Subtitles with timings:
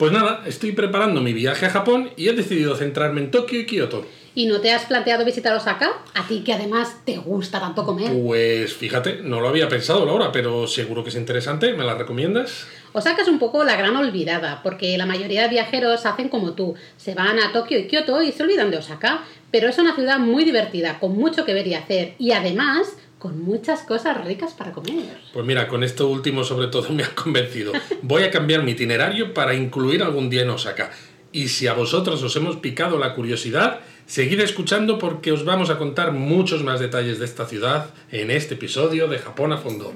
[0.00, 3.66] Pues nada, estoy preparando mi viaje a Japón y he decidido centrarme en Tokio y
[3.66, 4.06] Kioto.
[4.34, 5.90] ¿Y no te has planteado visitar Osaka?
[6.14, 8.10] A ti que además te gusta tanto comer.
[8.10, 11.74] Pues fíjate, no lo había pensado Laura, pero seguro que es interesante.
[11.74, 12.66] ¿Me la recomiendas?
[12.94, 16.76] Osaka es un poco la gran olvidada, porque la mayoría de viajeros hacen como tú,
[16.96, 20.18] se van a Tokio y Kioto y se olvidan de Osaka, pero es una ciudad
[20.18, 24.72] muy divertida, con mucho que ver y hacer, y además con muchas cosas ricas para
[24.72, 25.20] comer.
[25.34, 27.72] Pues mira, con esto último sobre todo me ha convencido.
[28.02, 30.90] Voy a cambiar mi itinerario para incluir algún día en Osaka.
[31.30, 35.76] Y si a vosotros os hemos picado la curiosidad, seguid escuchando porque os vamos a
[35.76, 39.92] contar muchos más detalles de esta ciudad en este episodio de Japón a fondo.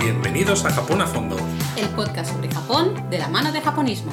[0.00, 1.36] Bienvenidos a Japón a fondo.
[1.80, 4.12] El podcast sobre Japón de la mano de japonismo.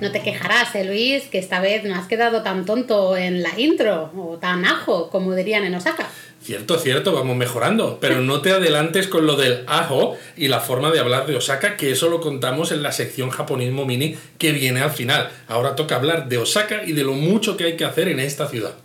[0.00, 3.60] No te quejarás, eh, Luis, que esta vez no has quedado tan tonto en la
[3.60, 6.08] intro, o tan ajo, como dirían en Osaka.
[6.42, 10.90] Cierto, cierto, vamos mejorando, pero no te adelantes con lo del ajo y la forma
[10.90, 14.80] de hablar de Osaka, que eso lo contamos en la sección japonismo mini que viene
[14.80, 15.28] al final.
[15.46, 18.48] Ahora toca hablar de Osaka y de lo mucho que hay que hacer en esta
[18.48, 18.76] ciudad.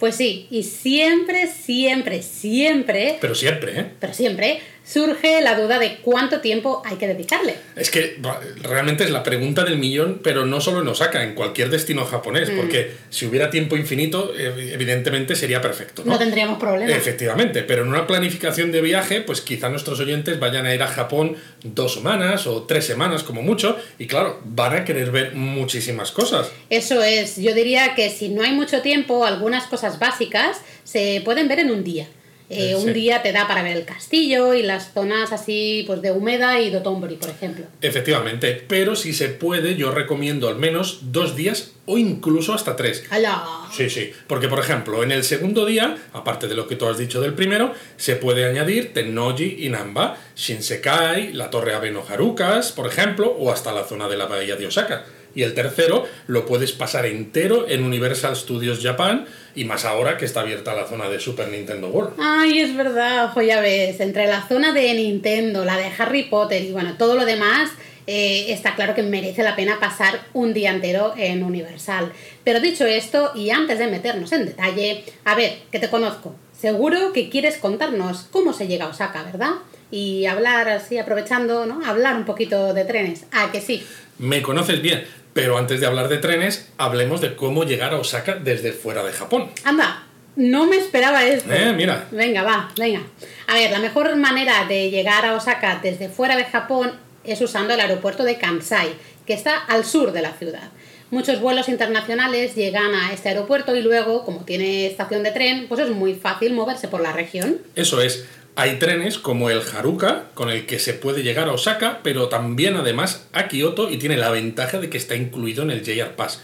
[0.00, 3.86] Pues sí, y siempre, siempre, siempre, Pero siempre, ¿eh?
[4.00, 7.54] pero siempre, surge la duda de cuánto tiempo hay que dedicarle.
[7.76, 8.20] Es que
[8.62, 12.50] realmente es la pregunta del millón, pero no solo en Osaka, en cualquier destino japonés,
[12.50, 16.02] porque si hubiera tiempo infinito, eh, evidentemente sería perfecto.
[16.04, 16.12] ¿no?
[16.12, 16.96] No tendríamos problemas.
[16.96, 20.88] Efectivamente, pero en una planificación de viaje, pues quizá nuestros oyentes vayan a ir a
[20.88, 26.10] Japón dos semanas o tres semanas como mucho, y claro, van a querer ver muchísimas
[26.10, 26.50] cosas.
[26.68, 31.46] Eso es, yo diría que si no hay mucho tiempo, algunas cosas básicas se pueden
[31.46, 32.08] ver en un día.
[32.50, 36.10] Eh, un día te da para ver el castillo y las zonas así pues de
[36.10, 37.64] Umeda y Dotonbori, por ejemplo.
[37.80, 43.04] Efectivamente, pero si se puede, yo recomiendo al menos dos días o incluso hasta tres.
[43.10, 43.44] ¡Hala!
[43.72, 46.98] Sí, sí, porque por ejemplo, en el segundo día, aparte de lo que tú has
[46.98, 52.88] dicho del primero, se puede añadir Tennoji y Namba, Shinsekai, la Torre Abeno Harukas, por
[52.88, 55.04] ejemplo, o hasta la zona de la bahía de Osaka.
[55.34, 60.24] Y el tercero lo puedes pasar entero en Universal Studios Japan, y más ahora que
[60.24, 62.14] está abierta la zona de Super Nintendo World.
[62.18, 66.62] Ay, es verdad, ojo, ya ves, entre la zona de Nintendo, la de Harry Potter
[66.62, 67.70] y bueno, todo lo demás,
[68.06, 72.12] eh, está claro que merece la pena pasar un día entero en Universal.
[72.44, 77.12] Pero dicho esto, y antes de meternos en detalle, a ver, que te conozco, seguro
[77.12, 79.52] que quieres contarnos cómo se llega a Osaka, ¿verdad?
[79.90, 81.84] Y hablar así, aprovechando, ¿no?
[81.84, 83.26] Hablar un poquito de trenes.
[83.32, 83.84] Ah, que sí.
[84.18, 88.34] Me conoces bien, pero antes de hablar de trenes, hablemos de cómo llegar a Osaka
[88.36, 89.50] desde fuera de Japón.
[89.64, 90.04] Anda,
[90.36, 91.52] no me esperaba esto.
[91.52, 92.06] Eh, mira.
[92.10, 93.02] Venga, va, venga.
[93.46, 96.92] A ver, la mejor manera de llegar a Osaka desde fuera de Japón
[97.24, 98.90] es usando el aeropuerto de Kansai,
[99.26, 100.70] que está al sur de la ciudad.
[101.10, 105.80] Muchos vuelos internacionales llegan a este aeropuerto y luego, como tiene estación de tren, pues
[105.80, 107.58] es muy fácil moverse por la región.
[107.74, 112.00] Eso es, hay trenes como el Haruka, con el que se puede llegar a Osaka,
[112.02, 115.82] pero también además a Kioto y tiene la ventaja de que está incluido en el
[115.82, 116.40] JR Pass.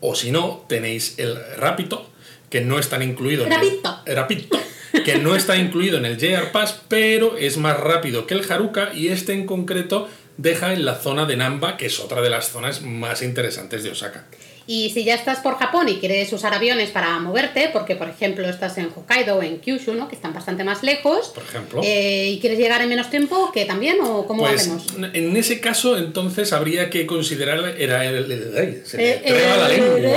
[0.00, 2.08] O si no, tenéis el Rapito,
[2.50, 3.98] que no está incluido en Rapito.
[4.06, 4.58] el Rapito,
[5.04, 8.92] que no está incluido en el JR Pass, pero es más rápido que el Haruka
[8.94, 12.50] y este en concreto deja en la zona de Namba, que es otra de las
[12.50, 14.26] zonas más interesantes de Osaka.
[14.70, 18.46] Y si ya estás por Japón y quieres usar aviones para moverte, porque por ejemplo
[18.46, 20.08] estás en Hokkaido o en Kyushu, ¿no?
[20.08, 21.80] que están bastante más lejos, Por ejemplo.
[21.82, 23.96] eh, y quieres llegar en menos tiempo, ¿qué también?
[24.02, 24.84] ¿O cómo Pues hacemos?
[25.14, 28.84] en ese caso, entonces habría que considerar era el, Eh,
[29.24, 30.14] eh.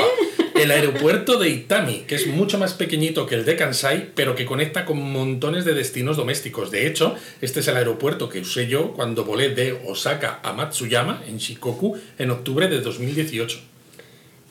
[0.56, 4.46] el aeropuerto de Itami, que es mucho más pequeñito que el de Kansai, pero que
[4.46, 6.72] conecta con montones de destinos domésticos.
[6.72, 11.24] De hecho, este es el aeropuerto que usé yo cuando volé de Osaka a Matsuyama,
[11.28, 13.71] en Shikoku, en octubre de 2018.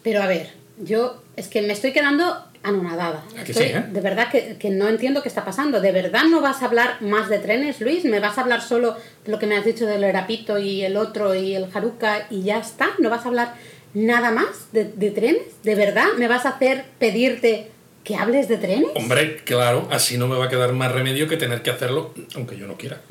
[0.02, 0.50] Pero a ver,
[0.82, 3.22] yo es que me estoy quedando anonadada.
[3.38, 3.84] ¿A que Estoy- sí, eh?
[3.90, 5.80] De verdad que, que no entiendo qué está pasando.
[5.80, 8.04] ¿De verdad no vas a hablar más de trenes, Luis?
[8.04, 10.96] ¿Me vas a hablar solo de lo que me has dicho del Erapito y el
[10.96, 12.90] otro y el Haruka y ya está?
[12.98, 13.54] ¿No vas a hablar
[13.94, 15.42] nada más de, de trenes?
[15.62, 17.70] ¿De verdad me vas a hacer pedirte
[18.04, 18.90] que hables de trenes?
[18.94, 22.56] Hombre, claro, así no me va a quedar más remedio que tener que hacerlo, aunque
[22.56, 23.00] yo no quiera.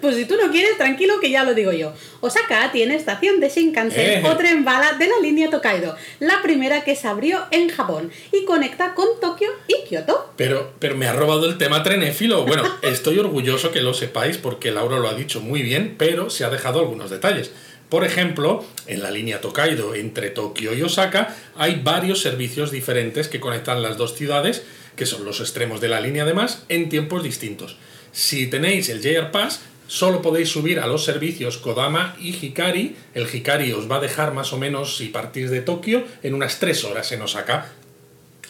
[0.00, 1.92] Pues si tú no quieres, tranquilo que ya lo digo yo.
[2.20, 4.28] Osaka tiene estación de Shinkansen Eh.
[4.28, 8.44] o tren bala de la línea Tokaido, la primera que se abrió en Japón y
[8.44, 10.32] conecta con Tokio y Kioto.
[10.36, 12.44] Pero, pero me ha robado el tema trenéfilo.
[12.46, 16.44] Bueno, estoy orgulloso que lo sepáis porque Laura lo ha dicho muy bien, pero se
[16.44, 17.50] ha dejado algunos detalles.
[17.88, 23.40] Por ejemplo, en la línea Tokaido entre Tokio y Osaka hay varios servicios diferentes que
[23.40, 24.62] conectan las dos ciudades,
[24.94, 27.76] que son los extremos de la línea además, en tiempos distintos.
[28.12, 32.94] Si tenéis el JR Pass, solo podéis subir a los servicios Kodama y Hikari.
[33.12, 36.60] El Hikari os va a dejar más o menos, si partís de Tokio, en unas
[36.60, 37.72] 3 horas en Osaka.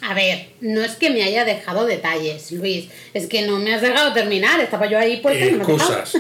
[0.02, 2.88] A ver, no es que me haya dejado detalles, Luis.
[3.12, 4.60] Es que no me has dejado terminar.
[4.60, 6.16] Estaba yo ahí por Eh, cosas.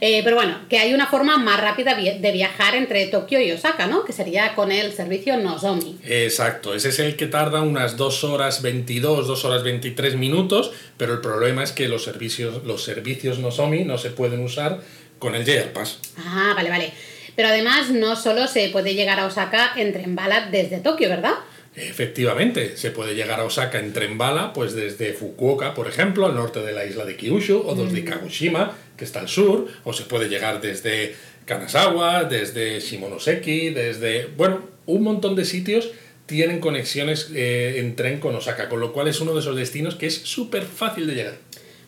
[0.00, 3.88] Eh, pero bueno, que hay una forma más rápida de viajar entre Tokio y Osaka,
[3.88, 4.04] ¿no?
[4.04, 5.98] Que sería con el servicio Nozomi.
[6.04, 11.14] Exacto, ese es el que tarda unas 2 horas 22, 2 horas 23 minutos, pero
[11.14, 14.80] el problema es que los servicios, los servicios Nozomi no se pueden usar
[15.18, 15.98] con el JR Pass.
[16.16, 16.92] Ah, vale, vale.
[17.34, 21.34] Pero además no solo se puede llegar a Osaka en tren bala desde Tokio, ¿verdad?
[21.80, 26.34] Efectivamente, se puede llegar a Osaka en tren bala, pues desde Fukuoka, por ejemplo, al
[26.34, 30.04] norte de la isla de Kyushu, o desde Kagoshima, que está al sur, o se
[30.04, 31.14] puede llegar desde
[31.44, 35.90] Kanazawa, desde Shimonoseki, desde, bueno, un montón de sitios
[36.26, 39.94] tienen conexiones eh, en tren con Osaka, con lo cual es uno de esos destinos
[39.94, 41.34] que es súper fácil de llegar.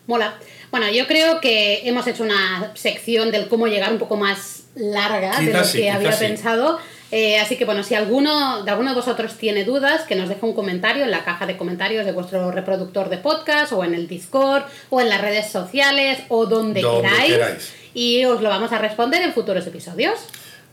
[0.07, 0.39] Mola.
[0.71, 5.39] Bueno, yo creo que hemos hecho una sección del cómo llegar un poco más larga
[5.39, 6.25] de lo que sí, había sí.
[7.11, 10.45] Eh, así que bueno, si alguno de alguno de vosotros tiene dudas, que nos deje
[10.45, 14.07] un comentario en la caja de comentarios de vuestro reproductor de podcast, o en el
[14.07, 17.33] Discord, o en las redes sociales, o donde, Donde queráis.
[17.33, 17.73] queráis.
[17.93, 20.19] Y os lo vamos a responder en futuros episodios.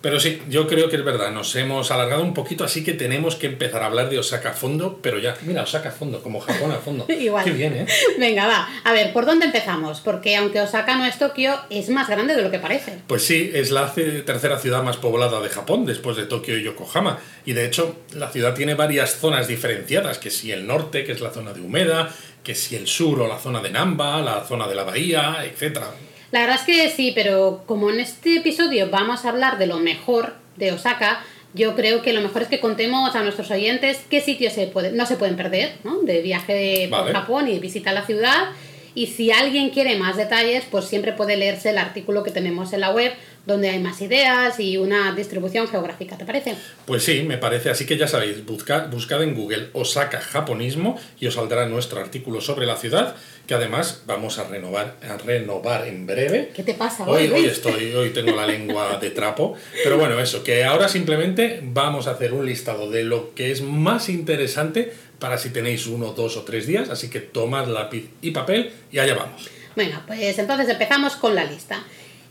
[0.00, 3.34] Pero sí, yo creo que es verdad, nos hemos alargado un poquito, así que tenemos
[3.34, 6.38] que empezar a hablar de Osaka a fondo, pero ya, mira, Osaka a fondo, como
[6.38, 7.04] Japón a fondo.
[7.12, 7.44] Igual.
[7.44, 7.86] Qué bien, ¿eh?
[8.16, 8.68] Venga, va.
[8.84, 10.00] A ver, ¿por dónde empezamos?
[10.00, 12.98] Porque aunque Osaka no es Tokio, es más grande de lo que parece.
[13.08, 16.62] Pues sí, es la ce- tercera ciudad más poblada de Japón, después de Tokio y
[16.62, 17.18] Yokohama.
[17.44, 21.20] Y de hecho, la ciudad tiene varias zonas diferenciadas, que si el norte, que es
[21.20, 24.68] la zona de Umeda, que si el sur o la zona de Namba, la zona
[24.68, 25.80] de la bahía, etc.
[26.30, 29.78] La verdad es que sí, pero como en este episodio vamos a hablar de lo
[29.78, 34.20] mejor de Osaka, yo creo que lo mejor es que contemos a nuestros oyentes qué
[34.20, 36.00] sitios se puede, no se pueden perder, ¿no?
[36.02, 37.12] De viaje por Vale.
[37.12, 38.50] Japón y de visita a la ciudad.
[38.94, 42.80] Y si alguien quiere más detalles, pues siempre puede leerse el artículo que tenemos en
[42.80, 43.12] la web,
[43.46, 46.56] donde hay más ideas y una distribución geográfica, ¿te parece?
[46.84, 47.70] Pues sí, me parece.
[47.70, 52.40] Así que ya sabéis, buscad, buscad en Google Osaka Japonismo y os saldrá nuestro artículo
[52.40, 53.14] sobre la ciudad,
[53.48, 56.50] que además vamos a renovar, a renovar en breve.
[56.54, 59.56] ¿Qué te pasa Hoy, hoy, estoy, hoy tengo la lengua de trapo.
[59.82, 63.62] Pero bueno, eso, que ahora simplemente vamos a hacer un listado de lo que es
[63.62, 66.90] más interesante para si tenéis uno, dos o tres días.
[66.90, 69.48] Así que tomad lápiz y papel y allá vamos.
[69.74, 71.82] Bueno, pues entonces empezamos con la lista.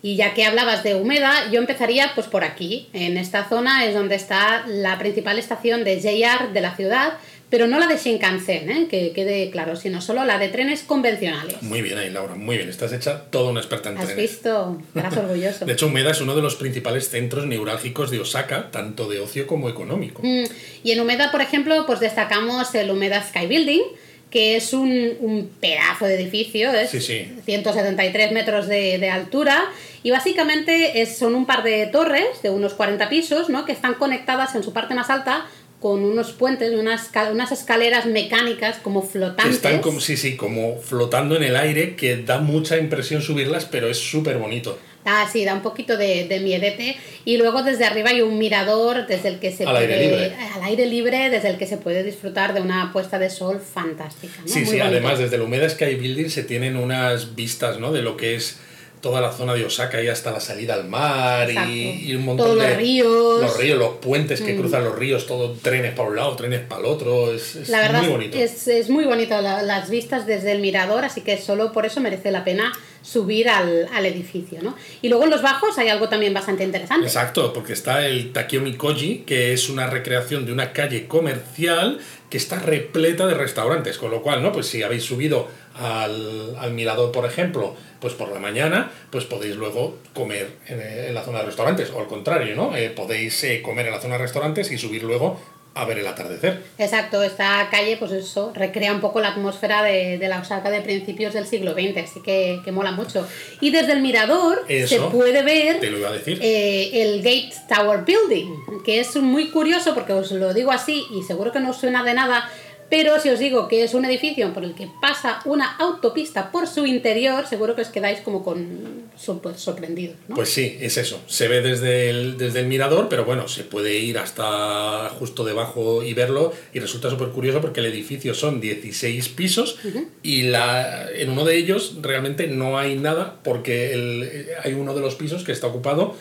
[0.04, 2.90] Y ya que hablabas de Humeda, yo empezaría pues por aquí.
[2.94, 7.14] En esta zona es donde está la principal estación de JR de la ciudad,
[7.50, 8.88] pero no la de Shinkansen, ¿eh?
[8.90, 11.62] que quede claro, sino solo la de trenes convencionales.
[11.62, 12.68] Muy bien ahí, Laura, muy bien.
[12.70, 14.32] Estás hecha toda una experta en ¿Has trenes.
[14.32, 14.82] visto?
[14.88, 15.66] Estarás orgulloso.
[15.66, 19.48] De hecho, Umeda es uno de los principales centros neurálgicos de Osaka, tanto de ocio
[19.48, 20.22] como económico.
[20.24, 20.44] Mm,
[20.84, 23.82] Y en Humeda, por ejemplo, pues destacamos el Humeda Sky Building,
[24.30, 27.32] que es un, un pedazo de edificio, es Sí, sí.
[27.46, 29.64] 173 metros de, de altura,
[30.04, 33.64] y básicamente es- son un par de torres de unos 40 pisos, ¿no?
[33.64, 35.46] que están conectadas en su parte más alta
[35.80, 39.56] con unos puentes, unas, unas escaleras mecánicas como flotantes.
[39.58, 43.88] están como, sí, sí, como flotando en el aire, que da mucha impresión subirlas, pero
[43.88, 44.80] es súper bonito.
[45.10, 46.98] Ah, sí, da un poquito de, de miedete.
[47.24, 49.94] Y luego desde arriba hay un mirador desde el que se Al puede.
[49.94, 50.36] aire libre.
[50.56, 54.34] Al aire libre, desde el que se puede disfrutar de una puesta de sol fantástica.
[54.42, 54.48] ¿no?
[54.48, 54.86] Sí, Muy sí, bonito.
[54.88, 57.94] además desde el Humeda Sky Building se tienen unas vistas, ¿no?
[57.94, 58.60] De lo que es
[59.02, 62.48] toda la zona de Osaka y hasta la salida al mar y, y un montón
[62.48, 62.68] Todos de...
[62.70, 63.38] los ríos.
[63.40, 63.42] Mm.
[63.44, 66.82] Los ríos, los puentes que cruzan los ríos, todo trenes para un lado, trenes para
[66.82, 68.38] el otro, es, es La verdad muy bonito.
[68.38, 72.00] es, es muy bonito la- las vistas desde el mirador, así que solo por eso
[72.02, 72.72] merece la pena
[73.04, 74.60] subir al, al edificio.
[74.62, 74.76] ¿no?
[75.02, 77.06] Y luego en los bajos hay algo también bastante interesante.
[77.08, 82.38] Exacto, porque está el Takeomi Koji, que es una recreación de una calle comercial que
[82.38, 84.52] está repleta de restaurantes, con lo cual, ¿no?
[84.52, 89.56] Pues si habéis subido al, al mirador, por ejemplo, pues por la mañana, pues podéis
[89.56, 92.76] luego comer en, en la zona de restaurantes, o al contrario, ¿no?
[92.76, 95.40] Eh, podéis eh, comer en la zona de restaurantes y subir luego
[95.82, 96.64] a ver el atardecer.
[96.78, 100.82] Exacto, esta calle, pues eso, recrea un poco la atmósfera de, de la Osaka de
[100.82, 103.28] principios del siglo XX, así que, que mola mucho.
[103.62, 106.40] Y desde el mirador se puede ver Te lo iba a decir.
[106.42, 111.24] eh, el Gate Tower Building, que es muy curioso porque os lo digo así y
[111.24, 112.50] seguro que no os suena de nada,
[112.90, 116.68] pero si os digo que es un edificio por el que pasa una autopista por
[116.68, 120.36] su interior, seguro que os quedáis como con súper sorprendidos, ¿no?
[120.36, 121.20] Pues sí, es eso.
[121.28, 126.04] Se ve desde el, desde el mirador, pero bueno, se puede ir hasta justo debajo
[126.04, 126.54] y verlo.
[126.74, 129.80] Y resulta súper curioso porque el edificio son 16 pisos
[130.24, 135.02] y la, en uno de ellos realmente no hay nada porque el- hay uno de
[135.02, 136.16] los pisos que está ocupado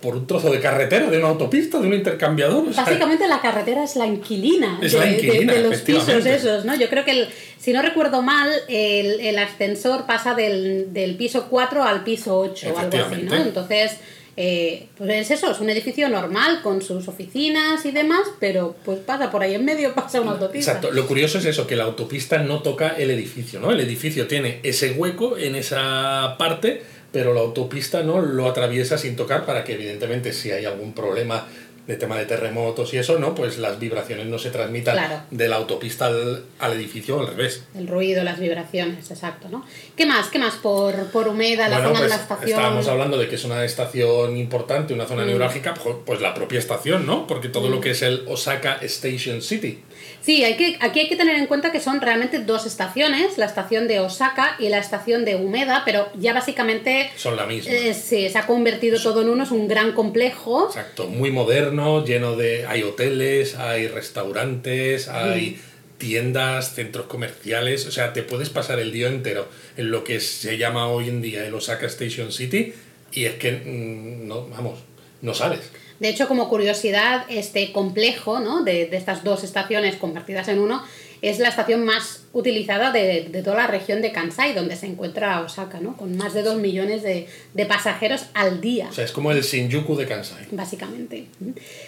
[0.00, 2.68] por un trozo de carretera, de una autopista, de un intercambiador.
[2.68, 5.78] o sea, Básicamente la carretera es la inquilina, Es de, la de- inquilina, de los
[5.80, 6.74] pisos esos, ¿no?
[6.76, 11.46] Yo creo que, el- si no recuerdo mal, el, el ascensor pasa del, del piso
[11.48, 13.34] 4 al piso 8 o algo así, ¿no?
[13.36, 13.92] Entonces,
[14.38, 18.98] eh, pues es eso, es un edificio normal con sus oficinas y demás, pero pues
[18.98, 20.72] pasa por ahí en medio, pasa una autopista.
[20.72, 23.70] Exacto, lo curioso es eso, que la autopista no toca el edificio, ¿no?
[23.72, 26.82] El edificio tiene ese hueco en esa parte,
[27.16, 31.46] pero la autopista no lo atraviesa sin tocar para que evidentemente si hay algún problema
[31.86, 33.34] de tema de terremotos y eso, ¿no?
[33.34, 35.22] Pues las vibraciones no se transmitan Claro.
[35.30, 37.62] de la autopista al, al edificio o al revés.
[37.74, 39.64] El ruido, las vibraciones, exacto, ¿no?
[39.96, 40.26] ¿Qué más?
[40.28, 42.50] ¿Qué más por, por Humeda, la bueno, zona pues de la estación?
[42.50, 45.08] estábamos hablando de que es una estación importante, una Mm.
[45.08, 47.26] zona neurálgica, pues, pues la propia estación, ¿no?
[47.26, 49.78] Porque todo lo que es el Osaka Station City.
[50.20, 53.46] Sí, hay que, aquí hay que tener en cuenta que son realmente dos estaciones, la
[53.46, 57.72] estación de Osaka y la estación de Umeda, pero ya básicamente Son la misma.
[57.72, 60.66] eh, sí, se ha convertido todo en uno, es un gran complejo.
[60.66, 62.66] Exacto, muy moderno, lleno de...
[62.66, 65.60] Hay hoteles, hay restaurantes, hay
[65.98, 70.58] tiendas, centros comerciales, o sea, te puedes pasar el día entero en lo que se
[70.58, 72.74] llama hoy en día el Osaka Station City
[73.12, 74.80] y es que, mm, no, vamos,
[75.22, 75.60] no sales.
[76.00, 78.62] De hecho, como curiosidad, este complejo ¿no?
[78.62, 80.82] de, de estas dos estaciones convertidas en uno
[81.22, 85.40] es la estación más utilizada de, de toda la región de Kansai, donde se encuentra
[85.40, 85.96] Osaka, ¿no?
[85.96, 88.88] con más de 2 millones de, de pasajeros al día.
[88.90, 90.46] O sea, es como el Shinjuku de Kansai.
[90.50, 91.26] básicamente.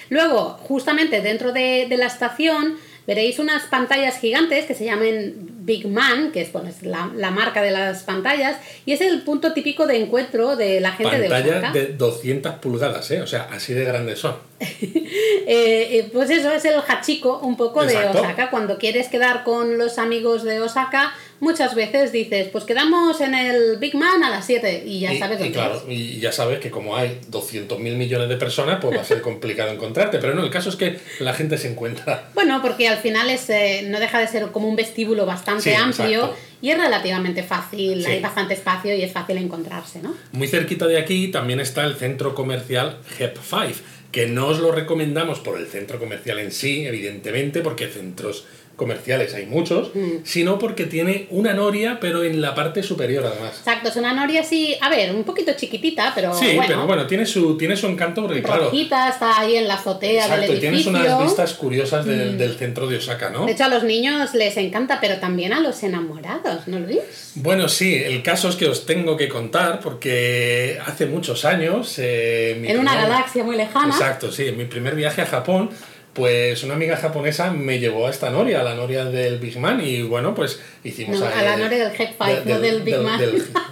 [0.08, 5.88] Luego, justamente dentro de, de la estación, veréis unas pantallas gigantes que se llaman Big
[5.88, 9.54] Man, que es, bueno, es la, la marca de las pantallas, y es el punto
[9.54, 13.22] típico de encuentro de la gente de Pantallas de 200 pulgadas, ¿eh?
[13.22, 14.36] O sea, así de grandes son.
[15.50, 18.12] Eh, eh, pues eso es el hachiko un poco Exacto.
[18.18, 18.50] de Osaka.
[18.50, 23.78] Cuando quieres quedar con los amigos de Osaka, muchas veces dices, pues quedamos en el
[23.78, 25.82] Big Man a las 7 y ya y, sabes y dónde claro, es.
[25.88, 29.70] y ya sabes que como hay 200.000 millones de personas, pues va a ser complicado
[29.70, 30.18] encontrarte.
[30.18, 33.48] Pero no, el caso es que la gente se encuentra Bueno, porque al final es,
[33.48, 36.36] eh, no deja de ser como un vestíbulo bastante Sí, amplio exacto.
[36.60, 38.10] y es relativamente fácil, Sí.
[38.10, 40.14] hay bastante espacio y es fácil encontrarse, ¿no?
[40.32, 43.66] Muy cerquita de aquí también está el centro comercial HEP 5,
[44.12, 48.46] que no os lo recomendamos por el centro comercial en sí, evidentemente, porque centros
[48.78, 50.22] comerciales hay muchos, Mm.
[50.24, 53.58] sino porque tiene una noria, pero en la parte superior además.
[53.58, 57.06] Exacto, es una noria así, a ver, un poquito chiquitita, pero Sí, bueno, pero bueno,
[57.06, 60.56] tiene su, tiene su encanto porque, claro, rojita, está ahí en la azotea exacto, del
[60.56, 61.00] y tienes edificio.
[61.16, 63.44] unas vistas curiosas del, del centro de Osaka, ¿no?
[63.44, 67.32] De hecho, a los niños les encanta, pero también a los enamorados, ¿no lo ves?
[67.34, 71.98] Bueno, sí, el caso es que os tengo que contar porque hace muchos años...
[71.98, 73.92] eh, En una galaxia muy lejana.
[73.92, 74.46] Exacto, sí.
[74.46, 75.70] En mi primer viaje a Japón,
[76.14, 79.80] pues una amiga japonesa me llevó a esta noria, a la noria del Big Man,
[79.84, 83.20] y bueno, pues hicimos No, a la noria del Head Five, no del Big Man.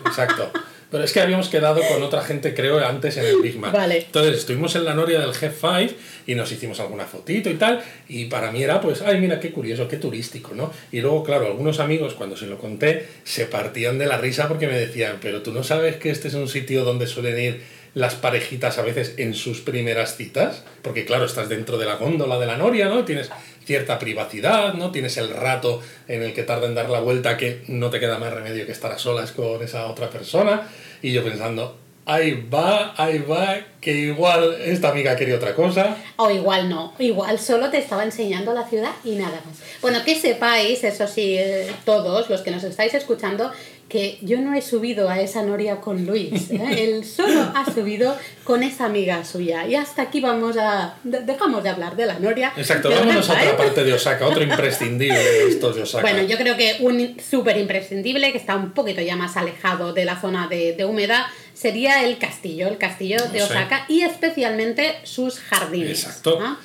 [0.06, 0.50] exacto.
[0.88, 3.72] Pero es que habíamos quedado con otra gente, creo, antes en el Big Man.
[3.72, 3.98] Vale.
[3.98, 5.90] Entonces estuvimos en la noria del Head Five
[6.28, 7.82] y nos hicimos alguna fotito y tal.
[8.08, 10.72] Y para mí era, pues, ay, mira qué curioso, qué turístico, ¿no?
[10.92, 14.68] Y luego, claro, algunos amigos, cuando se lo conté, se partían de la risa porque
[14.68, 18.14] me decían, pero tú no sabes que este es un sitio donde suelen ir las
[18.14, 22.44] parejitas a veces en sus primeras citas, porque claro, estás dentro de la góndola de
[22.44, 23.06] la noria, ¿no?
[23.06, 23.30] Tienes
[23.64, 24.90] cierta privacidad, ¿no?
[24.90, 28.18] Tienes el rato en el que tarda en dar la vuelta que no te queda
[28.18, 30.68] más remedio que estar a solas con esa otra persona,
[31.00, 35.96] y yo pensando, ahí va, ahí va, que igual esta amiga quería otra cosa.
[36.16, 39.58] O igual no, igual solo te estaba enseñando la ciudad y nada más.
[39.80, 43.50] Bueno, que sepáis, eso sí, eh, todos los que nos estáis escuchando,
[43.88, 46.50] que yo no he subido a esa noria con Luis.
[46.50, 46.60] ¿eh?
[46.78, 49.66] Él solo ha subido con esa amiga suya.
[49.66, 50.96] Y hasta aquí vamos a...
[51.04, 52.52] de- Dejamos de hablar de la noria.
[52.56, 53.56] Exacto, vámonos a Osaka, otra ¿eh?
[53.56, 56.02] parte de Osaka, otro imprescindible de estos de Osaka.
[56.02, 60.04] Bueno, yo creo que un súper imprescindible, que está un poquito ya más alejado de
[60.04, 63.44] la zona de, de humedad, sería el castillo, el castillo de Sí.
[63.44, 66.04] Osaka y especialmente sus jardines.
[66.04, 66.38] Exacto.
[66.40, 66.58] ¿no?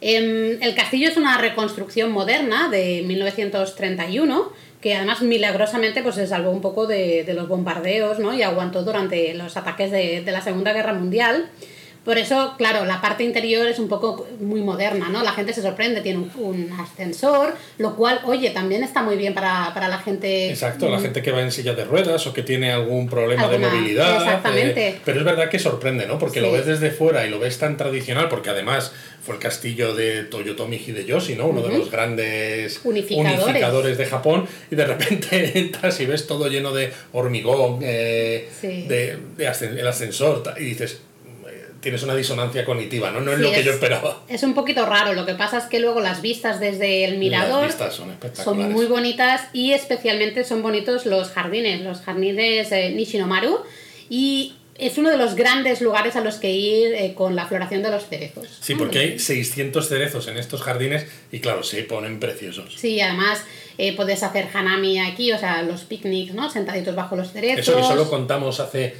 [0.00, 6.50] Em, el castillo es una reconstrucción moderna de 1931 que además milagrosamente pues, se salvó
[6.50, 8.34] un poco de, de los bombardeos ¿no?
[8.34, 11.50] y aguantó durante los ataques de, de la Segunda Guerra Mundial.
[12.08, 15.22] Por eso, claro, la parte interior es un poco muy moderna, ¿no?
[15.22, 19.34] La gente se sorprende, tiene un, un ascensor, lo cual, oye, también está muy bien
[19.34, 20.48] para, para la gente.
[20.48, 23.68] Exacto, la gente que va en silla de ruedas o que tiene algún problema Alguna-
[23.68, 24.16] de movilidad.
[24.22, 24.88] exactamente.
[24.88, 26.18] eh, pero es verdad que sorprende, ¿no?
[26.18, 28.90] Porque lo ves desde fuera y lo ves tan tradicional, porque además
[29.22, 31.48] fue el castillo de Toyotomi Hideyoshi, ¿no?
[31.48, 33.44] Uno de los grandes Unificadores.
[33.44, 38.86] unificadores de Japón, y de repente entras y ves todo lleno de hormigón, eh, Sí.
[38.88, 41.02] de, de ascen- el ascensor, y dices,
[41.80, 43.20] tienes una disonancia cognitiva, ¿no?
[43.20, 44.22] No es Sí, lo que es- yo esperaba.
[44.28, 47.18] Es un poquito raro, lo que pasa es que luego las vistas desde el Las
[47.20, 48.00] mirador vistas
[48.44, 53.60] son muy bonitas y especialmente son bonitos los jardines, los jardines eh, Nishinomaru
[54.10, 57.82] y es uno de los grandes lugares a los que ir eh, con la floración
[57.82, 58.46] de los cerezos.
[58.60, 62.74] Sí, porque hay 600 cerezos en estos jardines y claro, se ponen preciosos.
[62.76, 63.42] Sí, además
[63.76, 66.48] eh, puedes hacer hanami aquí, o sea, los picnics, ¿no?
[66.48, 67.60] Sentaditos bajo los cerezos.
[67.68, 68.94] Eso que solo contamos hace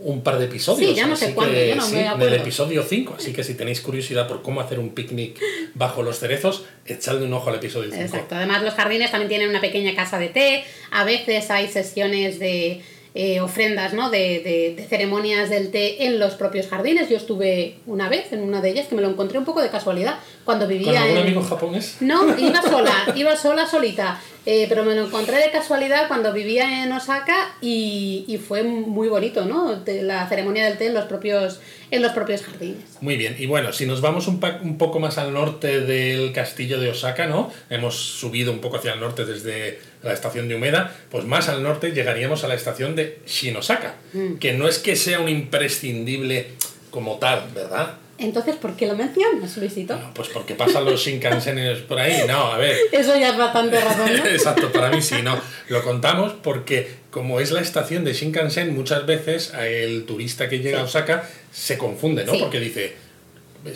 [0.00, 0.90] un par de episodios.
[0.90, 3.14] Sí, ya no sé así cuándo, que yo no me sí, en el episodio 5.
[3.18, 5.38] Así que si tenéis curiosidad por cómo hacer un picnic
[5.74, 8.02] bajo los cerezos, echadle un ojo al episodio 5.
[8.02, 8.34] Exacto.
[8.34, 10.64] Además, los jardines también tienen una pequeña casa de té.
[10.90, 12.82] A veces hay sesiones de
[13.14, 14.10] eh, ofrendas, ¿no?
[14.10, 17.08] De, de- de ceremonias del té en los propios jardines.
[17.08, 19.70] Yo estuve una vez en una de ellas que me lo encontré un poco de
[19.70, 21.22] casualidad cuando vivía ¿Con algún en...
[21.22, 21.96] amigo japonés?
[22.00, 24.20] No, iba sola, iba sola, solita.
[24.46, 29.08] Eh, pero me lo encontré de casualidad cuando vivía en Osaka y, y fue muy
[29.08, 29.76] bonito, ¿no?
[29.76, 32.98] De la ceremonia del té en los propios, en los propios jardines.
[33.00, 36.78] Muy bien, y bueno, si nos vamos un, un poco más al norte del castillo
[36.78, 37.50] de Osaka, ¿no?
[37.70, 41.62] Hemos subido un poco hacia el norte desde la estación de Umeda, pues más al
[41.62, 44.34] norte llegaríamos a la estación de Shinosaka, Mm.
[44.36, 46.46] que no es que sea un imprescindible
[46.90, 47.94] como tal, ¿verdad?
[48.16, 49.96] Entonces, ¿por qué lo mencionas, Luisito?
[49.96, 52.76] No, pues porque pasan los Shinkansenes por ahí, no, a ver.
[52.92, 54.24] Eso ya es bastante razón, ¿no?
[54.30, 55.36] Exacto, para mí sí, no.
[55.68, 60.80] Lo contamos porque como es la estación de Shinkansen, muchas veces el turista que llega
[60.80, 62.32] a Osaka se confunde, ¿no?
[62.34, 62.38] Sí.
[62.40, 62.92] Porque dice, "Ves,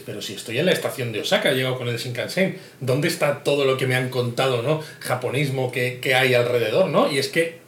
[0.05, 3.43] pero si estoy en la estación de Osaka, he llegado con el Shinkansen, ¿dónde está
[3.43, 4.83] todo lo que me han contado, ¿no?
[5.01, 7.11] Japonismo que, que hay alrededor, ¿no?
[7.11, 7.59] Y es que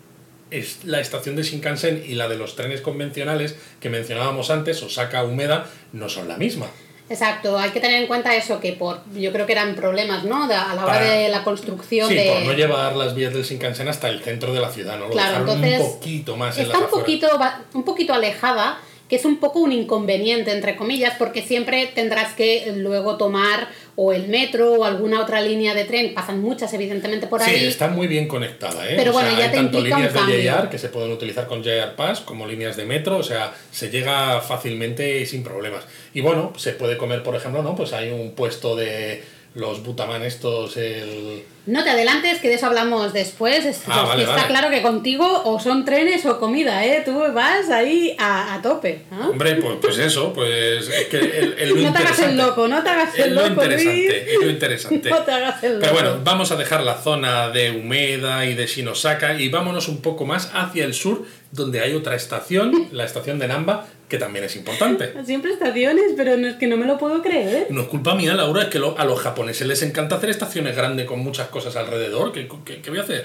[0.50, 5.22] es la estación de Shinkansen y la de los trenes convencionales que mencionábamos antes, Osaka
[5.24, 6.66] Umeda, no son la misma.
[7.08, 10.46] Exacto, hay que tener en cuenta eso, que por yo creo que eran problemas, ¿no?
[10.46, 12.30] De- a la hora Para- de la construcción Sí, de...
[12.32, 15.06] por no llevar las vías del Shinkansen hasta el centro de la ciudad, ¿no?
[15.06, 17.26] Lo Claro, entonces, un poquito más en las un poquito,
[17.74, 18.78] un poquito alejada,
[19.10, 24.12] que es un poco un inconveniente, entre comillas, porque siempre tendrás que luego tomar o
[24.12, 27.66] el metro o alguna otra línea de tren, pasan muchas evidentemente por Sí, ahí.
[27.66, 28.94] está muy bien conectada, ¿eh?
[28.96, 30.20] Pero O bueno, sea, ya hay te tanto un líneas de.
[30.48, 33.90] JR que se pueden utilizar con JR Pass como líneas de metro, o sea, se
[33.90, 35.84] llega fácilmente y sin problemas.
[36.14, 37.74] Y bueno, se puede comer, por ejemplo, ¿no?
[37.74, 39.22] Pues hay un puesto de
[39.54, 41.42] los butaman estos, el...
[41.66, 43.64] No te adelantes, que de eso hablamos después.
[43.64, 44.48] Es- Ah, vale, está vale.
[44.48, 47.02] claro que contigo o son trenes o comida, ¿eh?
[47.04, 49.02] Tú vas ahí a, a tope.
[49.28, 52.68] Hombre, pues, pues eso, pues es que el, el lo No te hagas el loco,
[52.68, 53.82] no te hagas el lo loco, Luis.
[53.82, 55.10] interesante, es lo interesante.
[55.10, 55.80] No te hagas el loco.
[55.82, 60.00] Pero bueno, vamos a dejar la zona de Umeda y de Shinosaka y vámonos un
[60.00, 64.44] poco más hacia el sur, donde hay otra estación, la estación de Namba, que también
[64.44, 65.14] es importante.
[65.24, 67.68] Siempre estaciones, pero no es que no me lo puedo creer.
[67.70, 70.76] No es culpa mía, Laura, es que lo- a los japoneses les encanta hacer estaciones
[70.76, 72.32] grandes con muchas cosas alrededor.
[72.32, 73.24] ¿Qué, qué- qué voy a hacer?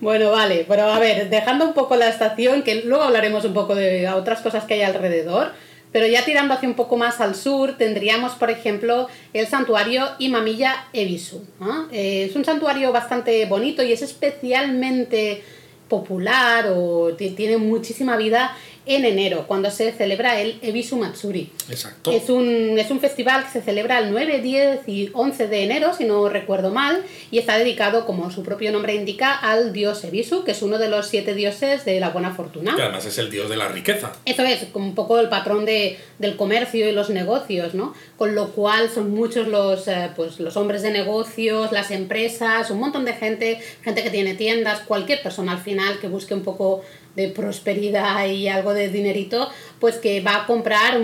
[0.00, 3.74] Bueno, vale, pero a ver, dejando un poco la estación, que luego hablaremos un poco
[3.74, 5.50] de otras cosas que hay alrededor,
[5.90, 10.84] pero ya tirando hacia un poco más al sur, tendríamos, por ejemplo, el santuario Imamiya
[10.92, 11.42] Ebisu.
[11.60, 11.88] ¿no?
[11.90, 15.42] Eh, es un santuario bastante bonito y es especialmente
[15.88, 18.54] popular o ti- tiene muchísima vida
[18.88, 21.50] en enero, cuando se celebra el Ebisu Matsuri.
[21.68, 22.10] Exacto.
[22.10, 25.92] Es un, es un festival que se celebra el 9, 10 y 11 de enero,
[25.92, 30.42] si no recuerdo mal, y está dedicado, como su propio nombre indica, al dios Ebisu,
[30.44, 32.74] que es uno de los siete dioses de la buena fortuna.
[32.76, 34.12] Que además es el dios de la riqueza.
[34.24, 37.94] Eso es, como un poco el patrón de, del comercio y los negocios, ¿no?
[38.16, 42.80] Con lo cual son muchos los, eh, pues, los hombres de negocios, las empresas, un
[42.80, 46.82] montón de gente, gente que tiene tiendas, cualquier persona al final que busque un poco
[47.18, 49.50] de prosperidad y algo de dinerito,
[49.80, 50.96] pues que va a comprar,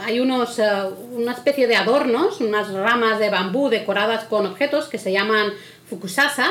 [0.00, 0.64] hay unos, eh,
[1.12, 5.52] una especie de adornos, unas ramas de bambú decoradas con objetos que se llaman
[5.88, 6.48] fukusasa,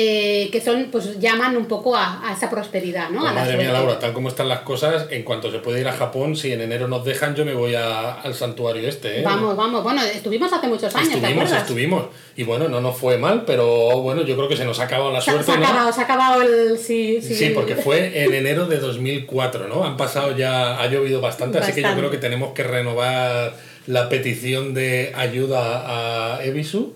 [0.00, 3.18] eh, que son, pues llaman un poco a, a esa prosperidad, ¿no?
[3.18, 3.72] Pues a madre mía.
[3.72, 6.60] Laura, tal como están las cosas, en cuanto se puede ir a Japón, si en
[6.60, 9.18] enero nos dejan, yo me voy a- al santuario este.
[9.18, 9.22] ¿eh?
[9.24, 9.82] Vamos, vamos.
[9.82, 12.04] Bueno, estuvimos hace muchos años, ¿te Estuvimos, estuvimos.
[12.36, 13.66] Y bueno, no nos fue mal, pero
[14.00, 15.66] bueno, yo creo que se nos ha acabado la Se, suerte, se ha ¿no?
[15.66, 16.78] acabado, se ha acabado el...
[16.78, 19.84] Sí, sí, Sí, porque fue en enero de 2004, ¿no?
[19.84, 22.00] Han pasado ya, ha llovido bastante, así que yo Bastante.
[22.02, 23.54] creo que tenemos que renovar
[23.88, 26.94] la petición de ayuda a Ebisu.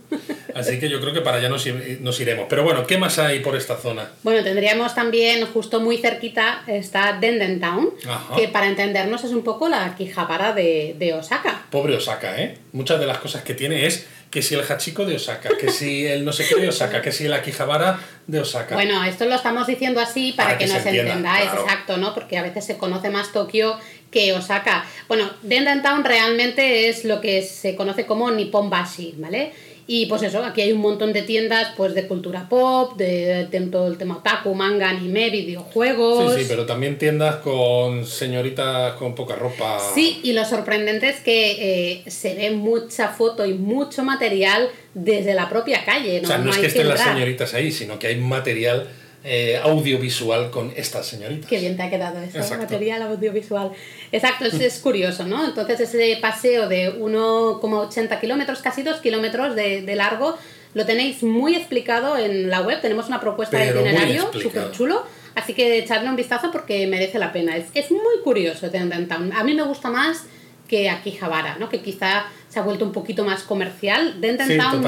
[0.54, 2.46] Así que yo creo que para allá nos, iremos.
[2.48, 4.10] Pero bueno, ¿qué más hay por esta zona?
[4.22, 8.36] Bueno, tendríamos también justo muy cerquita está Denden Town, Ajá.
[8.36, 11.62] que para entendernos es un poco la Quijabara de, de Osaka.
[11.70, 12.58] Pobre Osaka, ¿eh?
[12.72, 16.06] Muchas de las cosas que tiene es que si el Hachiko de Osaka, que si
[16.06, 18.74] el no sé qué de Osaka, que si el Akihabara de Osaka.
[18.74, 21.62] Bueno, esto lo estamos diciendo así para, Para que, que nos entienda, entendáis, claro.
[21.62, 22.14] exacto, ¿no?
[22.14, 23.76] Porque a veces se conoce más Tokio
[24.10, 24.86] que Osaka.
[25.06, 29.52] Bueno, Denden Town realmente es lo que se conoce como Nipponbashi, ¿vale?
[29.86, 33.60] Y pues eso, aquí hay un montón de tiendas pues de cultura pop, de, de
[33.62, 36.34] todo el tema otaku, manga, anime, videojuegos.
[36.34, 39.78] Sí, sí, pero también tiendas con señoritas con poca ropa.
[39.94, 45.34] Sí, y lo sorprendente es que eh, se ve mucha foto y mucho material desde
[45.34, 46.20] la propia calle.
[46.20, 48.88] No, o sea, no, es que estén las señoritas ahí, sino que hay material
[49.24, 51.48] eh, audiovisual con estas señoritas.
[51.48, 52.64] Qué bien te ha quedado eso, Exacto.
[52.64, 53.72] material audiovisual.
[54.10, 55.44] Exacto, es, es curioso, ¿no?
[55.44, 60.36] Entonces ese paseo de 1,80 kilómetros, casi 2 kilómetros de, de largo,
[60.74, 62.80] lo tenéis muy explicado en la web.
[62.80, 65.04] Tenemos una propuesta de Pero itinerario súper chulo.
[65.34, 67.56] Así que echarle un vistazo porque merece la pena.
[67.56, 68.70] Es, es muy curioso.
[69.34, 70.24] A mí me gusta más
[70.72, 71.68] que aquí Javara, ¿no?
[71.68, 74.22] que quizá se ha vuelto un poquito más comercial.
[74.22, 74.82] Denton Town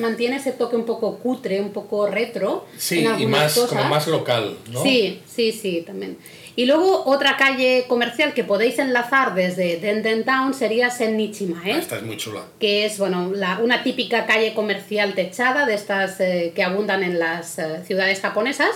[0.00, 2.64] mantiene, ese toque un poco cutre, un poco retro.
[2.78, 4.82] Sí, y más, como más local, ¿no?
[4.82, 6.16] Sí, sí, sí, también.
[6.56, 11.74] Y luego otra calle comercial que podéis enlazar desde Denden Town sería Sennichimae.
[11.74, 12.44] Ah, esta es muy chula.
[12.58, 17.18] Que es bueno, la, una típica calle comercial techada de estas eh, que abundan en
[17.18, 18.70] las eh, ciudades japonesas.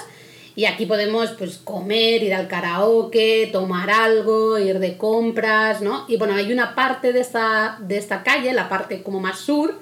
[0.57, 6.05] Y aquí podemos pues comer, ir al karaoke, tomar algo, ir de compras, ¿no?
[6.09, 9.81] Y bueno, hay una parte de esta, de esta calle, la parte como más sur,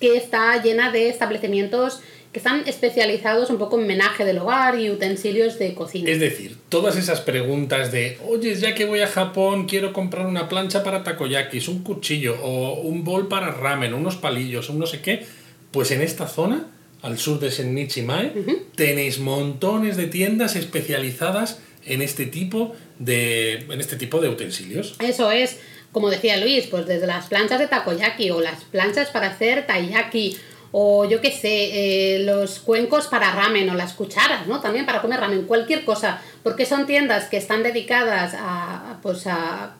[0.00, 2.00] que está llena de establecimientos
[2.32, 6.08] que están especializados un poco en menaje del hogar y utensilios de cocina.
[6.08, 10.48] Es decir, todas esas preguntas de, oye, ya que voy a Japón, quiero comprar una
[10.48, 15.00] plancha para takoyakis, un cuchillo o un bol para ramen, unos palillos, un no sé
[15.00, 15.26] qué,
[15.72, 16.68] pues en esta zona,
[17.02, 18.32] al sur de Sennichimae,
[18.74, 24.96] tenéis montones de tiendas especializadas en este tipo de en este tipo de utensilios.
[25.00, 25.58] Eso es,
[25.92, 30.36] como decía Luis, pues desde las planchas de takoyaki o las planchas para hacer taiyaki
[30.72, 34.60] o yo qué sé, eh, los cuencos para ramen o las cucharas, ¿no?
[34.60, 39.74] También para comer ramen, cualquier cosa, porque son tiendas que están dedicadas a, pues a,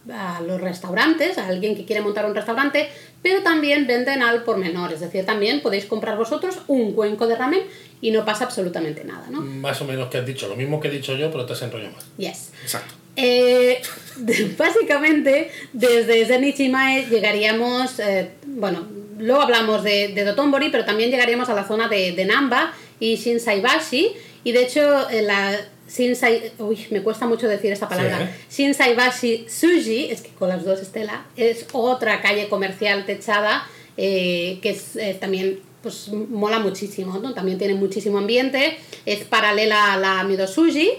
[0.46, 2.88] los restaurantes, a alguien que quiere montar un restaurante,
[3.22, 7.36] pero también venden al por menor, es decir, también podéis comprar vosotros un cuenco de
[7.36, 7.62] ramen
[8.00, 9.40] y no pasa absolutamente nada, ¿no?
[9.42, 11.62] Más o menos que has dicho, lo mismo que he dicho yo, pero te has
[11.62, 12.04] enrollado más.
[12.16, 12.50] Yes.
[12.62, 12.94] Exacto.
[13.16, 13.80] Eh,
[14.58, 18.86] básicamente, desde Zenichimae llegaríamos, eh, bueno,
[19.20, 23.16] luego hablamos de, de, Dotonbori, pero también llegaríamos a la zona de, de Namba y
[23.16, 24.12] Shinsaibashi.
[24.42, 26.52] Y de hecho, la Shinsai.
[26.58, 28.22] Uy, me cuesta mucho decir esta palabra.
[28.22, 28.34] ¿eh?
[28.50, 34.70] Shinsaibashi Suji, es que con las dos Estela, es otra calle comercial techada eh, que
[34.70, 35.60] es eh, también.
[35.82, 37.32] Pues mola muchísimo, ¿no?
[37.32, 40.90] También tiene muchísimo ambiente, es paralela a la Midosuji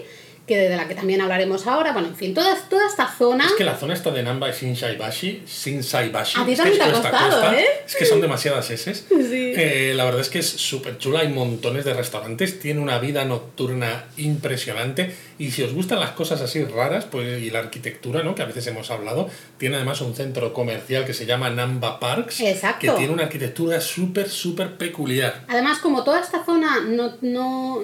[0.46, 1.92] que de la que también hablaremos ahora.
[1.92, 3.46] Bueno, en fin, toda, toda esta zona.
[3.46, 6.40] Es que la zona esta de Namba y Shinsaibashi, Shinsaibashi.
[6.40, 7.64] A ti también te ha costado, ¿eh?
[7.86, 8.92] Es que son demasiadas S.
[9.32, 9.52] Sí.
[9.56, 13.24] Eh, la verdad es que es súper chula, hay montones de restaurantes, tiene una vida
[13.24, 15.14] nocturna impresionante.
[15.38, 18.34] Y si os gustan las cosas así raras, pues y la arquitectura, ¿no?
[18.34, 22.40] Que a veces hemos hablado, tiene además un centro comercial que se llama Namba Parks.
[22.40, 22.80] Exacto.
[22.80, 25.44] Que tiene una arquitectura súper, súper peculiar.
[25.48, 27.82] Además, como toda esta zona no, no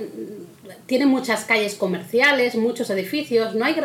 [0.86, 3.76] tiene muchas calles comerciales, muchos edificios, no hay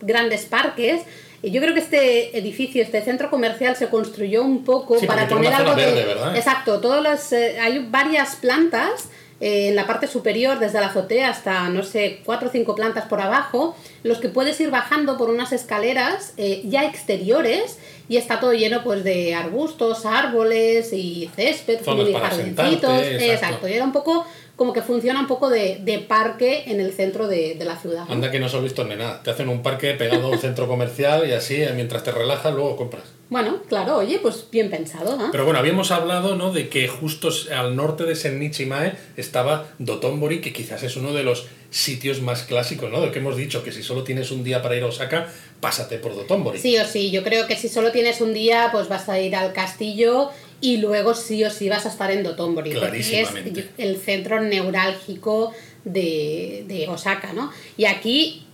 [0.00, 1.02] grandes parques.
[1.42, 5.52] Y yo creo que este edificio, este centro comercial se construyó un poco para poner
[5.52, 6.04] algo de...
[6.04, 6.36] ¿verdad?
[6.36, 9.08] Exacto, todas las, eh, hay varias plantas
[9.42, 13.06] eh, en la parte superior, desde la azotea hasta, no sé, cuatro o cinco plantas
[13.06, 17.76] por abajo, los que puedes ir bajando por unas escaleras eh, ya exteriores
[18.08, 23.02] y está todo lleno pues de arbustos, árboles y césped, y jardincitos.
[23.02, 24.24] Exacto, y era un poco
[24.62, 28.04] como que funciona un poco de, de parque en el centro de, de la ciudad.
[28.08, 29.20] Anda que no se ha visto ni nada.
[29.20, 32.54] Te hacen un parque pegado a un centro comercial y así, eh, mientras te relajas,
[32.54, 33.02] luego compras.
[33.28, 35.16] Bueno, claro, oye, pues bien pensado.
[35.16, 35.30] ¿eh?
[35.32, 36.52] Pero bueno, habíamos hablado ¿no?
[36.52, 41.46] de que justo al norte de Sennichimae estaba Dotonbori, que quizás es uno de los
[41.70, 43.00] sitios más clásicos, ¿no?
[43.00, 45.28] De que hemos dicho que si solo tienes un día para ir a Osaka,
[45.60, 46.58] pásate por Dotonbori.
[46.58, 49.34] Sí o sí, yo creo que si solo tienes un día, pues vas a ir
[49.34, 50.30] al castillo
[50.62, 53.28] y luego sí o sí vas a estar en Dotonbori, porque es
[53.76, 55.52] el centro neurálgico
[55.84, 57.52] de, de Osaka, ¿no?
[57.76, 58.46] Y aquí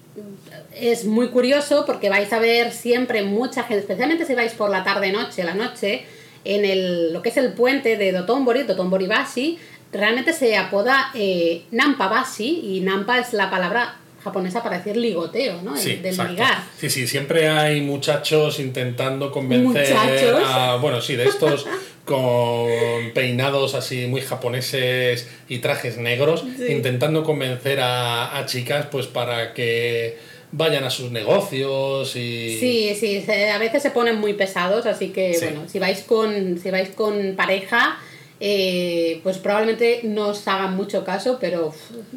[0.75, 4.83] es muy curioso porque vais a ver siempre mucha gente, especialmente si vais por la
[4.83, 6.05] tarde-noche, la noche,
[6.45, 9.59] en el, lo que es el puente de Dotonbori, Dotonbori Bashi,
[9.93, 13.97] realmente se apoda eh, Nampa Bashi y Nampa es la palabra
[14.29, 15.77] japonesa para decir ligoteo, ¿no?
[15.77, 16.65] Sí, del ligar.
[16.79, 21.67] Sí, sí, siempre hay muchachos intentando convencer a, bueno, sí, de estos
[22.05, 22.69] con
[23.15, 30.17] peinados así muy japoneses y trajes negros, intentando convencer a, chicas pues para que
[30.51, 35.39] vayan a sus negocios y sí sí a veces se ponen muy pesados así que
[35.43, 37.99] bueno si vais con si vais con pareja
[38.41, 41.73] eh, pues probablemente no os hagan mucho caso, pero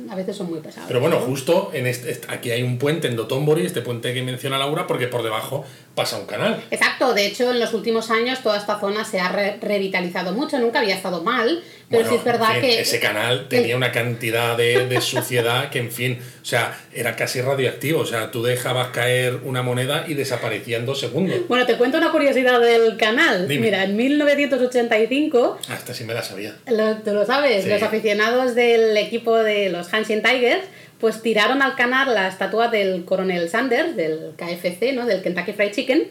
[0.10, 0.88] a veces son muy pesados.
[0.88, 4.58] Pero bueno, justo en este, aquí hay un puente en Dotonbori, este puente que menciona
[4.58, 6.64] Laura, porque por debajo pasa un canal.
[6.72, 9.30] Exacto, de hecho en los últimos años toda esta zona se ha
[9.62, 12.80] revitalizado mucho, nunca había estado mal, pero sí es verdad que...
[12.80, 17.42] Ese canal tenía una cantidad de, de suciedad que, en fin, o sea, era casi
[17.42, 21.38] radioactivo, o sea, tú dejabas caer una moneda y desaparecía en dos segundos.
[21.50, 23.48] Bueno, te cuento una curiosidad del canal.
[23.48, 25.60] Mira, en 1985...
[25.70, 26.56] Hasta sí me la sabía.
[26.68, 30.64] Lo, tú lo sabes, los aficionados del equipo de los Hanshin Tigers
[31.02, 35.06] pues tiraron al canal la estatua del coronel Sanders, del KFC, ¿no?
[35.06, 36.08] del Kentucky Fried Chicken,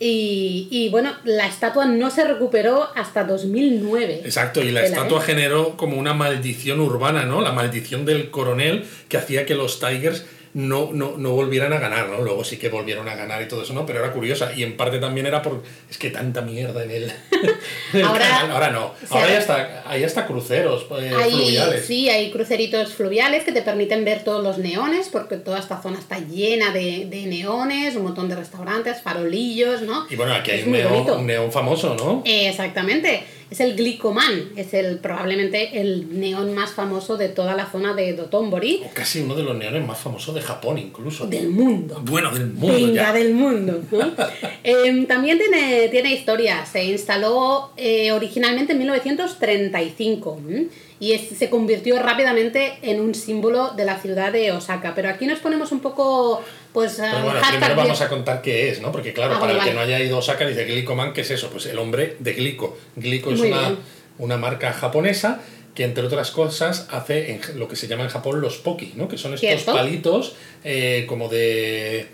[0.00, 4.22] y, y, bueno, la estatua no se recuperó hasta 2009.
[4.24, 7.40] Exacto, y la estatua generó como una maldición urbana, ¿no?
[7.40, 10.24] La maldición del coronel que hacía que los Tigers
[10.58, 12.20] no, no, no volvieran a ganar, ¿no?
[12.20, 13.86] Luego sí que volvieron a ganar y todo eso, ¿no?
[13.86, 14.52] Pero era curiosa.
[14.56, 15.62] Y en parte también era por.
[15.88, 17.12] Es que tanta mierda en el
[18.04, 18.50] Ahora- canal.
[18.50, 18.86] Ahora no.
[18.86, 21.86] o sea, Ahora ya está, hay hasta cruceros eh, Hay, fluviales.
[21.86, 25.98] sí, hay cruceritos fluviales que te permiten ver todos los neones, porque toda esta zona
[26.00, 30.06] está llena de, de neones, un montón de restaurantes, farolillos, ¿no?
[30.10, 32.22] Y bueno, aquí hay Es un neón, un neón famoso, ¿no?
[32.24, 33.22] Eh, Exactamente.
[33.50, 38.12] Es el Glicoman, es el probablemente el neón más famoso de toda la zona de
[38.12, 41.26] Dotonbori, O casi uno de los neones más famosos de Japón, incluso.
[41.26, 42.02] del mundo.
[42.04, 43.12] Bueno, del mundo Venga, ya.
[43.14, 43.80] del mundo.
[43.90, 44.12] ¿no?
[44.64, 46.66] Em, también tiene, tiene historia.
[46.66, 50.66] Se instaló eh, originalmente en 1935 ¿m?
[51.00, 54.94] y es- se convirtió rápidamente en un símbolo de la ciudad de Osaka.
[54.94, 58.70] Pero aquí nos ponemos un poco, pues, Pero eh, bueno, primero vamos a contar qué
[58.70, 58.92] es, ¿no?
[58.92, 61.22] Porque claro, Ah, para vale, el que no haya ido a Osaka, dice Glicoman, ¿qué
[61.22, 61.50] es eso?
[61.50, 62.76] Pues el hombre de Glico.
[62.96, 63.76] Glico es una,
[64.18, 65.40] una marca japonesa
[65.74, 69.06] que entre otras cosas hace en lo que se llama en Japón los poki, ¿no?
[69.06, 72.08] Que son estos palitos eh, como de,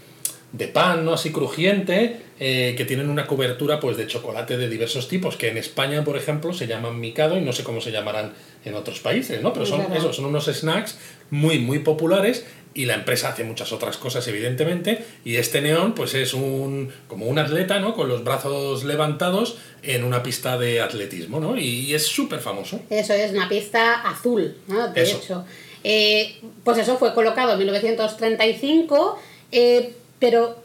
[0.53, 1.14] de pan, ¿no?
[1.14, 5.57] Así crujiente, eh, que tienen una cobertura pues de chocolate de diversos tipos, que en
[5.57, 8.35] España, por ejemplo, se llaman micado y no sé cómo se llamarán
[8.67, 9.55] en otros países, ¿no?
[9.55, 10.99] Pero son, eso, son unos snacks
[11.31, 16.14] muy, muy populares y la empresa hace muchas otras cosas, evidentemente, y este neón pues
[16.14, 17.94] es un como un atleta, ¿no?
[17.94, 21.56] Con los brazos levantados en una pista de atletismo, ¿no?
[21.56, 22.80] Y, y es súper famoso.
[22.90, 24.88] Eso es una pista azul, ¿no?
[24.88, 25.18] De Eso.
[25.18, 25.44] hecho.
[25.84, 29.18] Eh, pues eso fue colocado en 1935,
[29.52, 30.56] eh, pero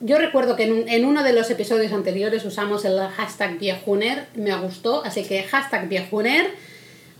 [0.00, 4.54] yo recuerdo que en, en uno de los episodios anteriores usamos el hashtag viejuner, me
[4.56, 6.71] gustó, así que hashtag viejuner.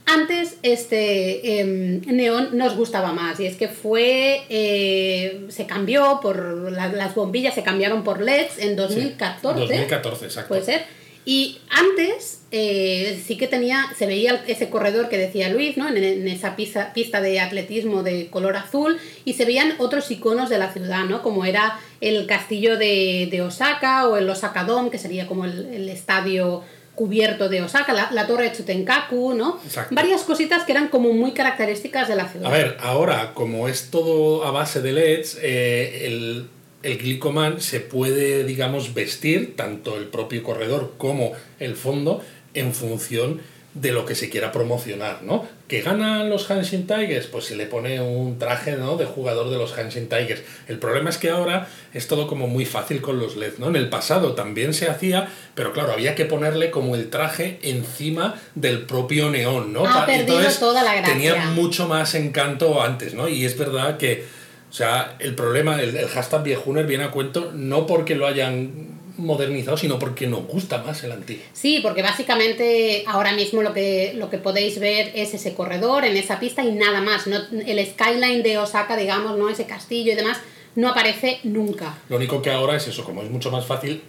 [0.05, 6.73] Antes este em, neón nos gustaba más y es que fue, eh, se cambió por,
[6.73, 9.61] la- las bombillas se cambiaron por LEDs en 2014.
[9.61, 10.49] 2014, exacto.
[10.49, 10.83] Puede ser.
[11.25, 15.89] Y antes eh, sí que tenía, se veía ese corredor que decía Luis, ¿no?
[15.89, 20.51] En, en esa pista, pista de atletismo de color azul y se veían otros iconos
[20.51, 21.23] de la ciudad, ¿no?
[21.23, 25.67] Como era el castillo de, de Osaka o el Osaka Dome, que sería como el,
[25.73, 29.59] el estadio cubierto de Osaka, la, la torre de Tsutenkaku, ¿no?
[29.65, 29.95] Exacto.
[29.95, 32.47] Varias cositas que eran como muy características de la ciudad.
[32.47, 36.49] A ver, ahora, como es todo a base de LEDs, eh, el,
[36.83, 42.23] el Glicoman se puede, digamos, vestir, tanto el propio corredor como el fondo,
[42.55, 43.41] en función
[43.75, 45.47] de lo que se quiera promocionar, ¿no?
[45.67, 48.97] Que ganan los Hanshin Tigers, pues se le pone un traje, ¿no?
[48.97, 50.43] De jugador de los Hanshin Tigers.
[50.69, 53.69] El problema es que ahora es todo como muy fácil con los LEDs, ¿no?
[53.69, 58.39] En el pasado también se hacía, pero claro, había que ponerle como el traje encima
[58.55, 59.87] del propio neón, ¿no?
[59.87, 61.15] Ha perdido toda la gracia.
[61.15, 63.27] Tenía mucho más encanto antes, ¿no?
[63.27, 64.27] Y es verdad que,
[64.71, 68.92] o sea, el problema, el, el hashtag viejuner viene a cuento no porque lo hayan
[69.17, 71.43] modernizado, sino porque nos gusta más el antiguo.
[71.53, 76.17] Sí, porque básicamente ahora mismo lo que, lo que podéis ver es ese corredor en
[76.17, 77.27] esa pista y nada más.
[77.27, 79.49] No, el skyline de Osaka, digamos, ¿no?
[79.49, 80.39] ese castillo y demás,
[80.75, 81.99] no aparece nunca.
[82.09, 84.03] Lo único que ahora es eso, como es mucho más fácil,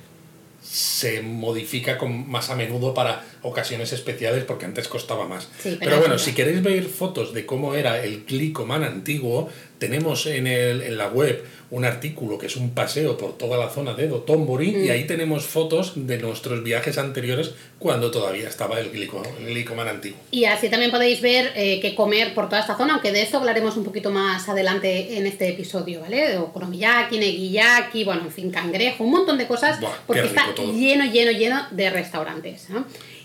[0.64, 5.50] se modifica con, más a menudo para ocasiones especiales porque antes costaba más.
[5.60, 9.50] Sí, pero pero bueno, si queréis ver fotos de cómo era el Glicoman antiguo,
[9.84, 13.70] tenemos en, el, en la web un artículo que es un paseo por toda la
[13.70, 14.86] zona de Dotonbori Mm.
[14.86, 19.90] y ahí tenemos fotos de nuestros viajes anteriores cuando todavía estaba el, glico, el Glicoman
[19.90, 20.18] antiguo.
[20.32, 23.40] Y así también podéis ver eh, qué comer por toda esta zona, aunque de eso
[23.40, 26.38] hablaremos un poquito más adelante en este episodio, ¿vale?
[26.38, 30.72] O koromiyaki, negiyaki, bueno, en fin, cangrejo, un montón de cosas, Buah, porque está todo.
[30.72, 32.68] lleno, lleno, lleno de restaurantes.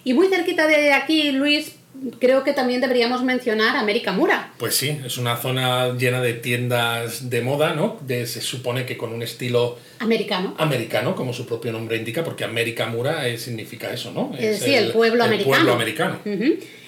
[0.03, 1.75] Y muy cerquita de aquí, Luis,
[2.19, 4.53] creo que también deberíamos mencionar América Mura.
[4.59, 7.99] Pues sí, es una zona llena de tiendas de moda, ¿no?
[8.07, 10.55] De, se supone que con un estilo Americano.
[10.59, 14.33] americano, como su propio nombre indica, porque América Mura eh, significa eso, ¿no?
[14.39, 15.55] Eh, Es sí, el, pueblo americano.
[15.57, 16.19] pueblo americano.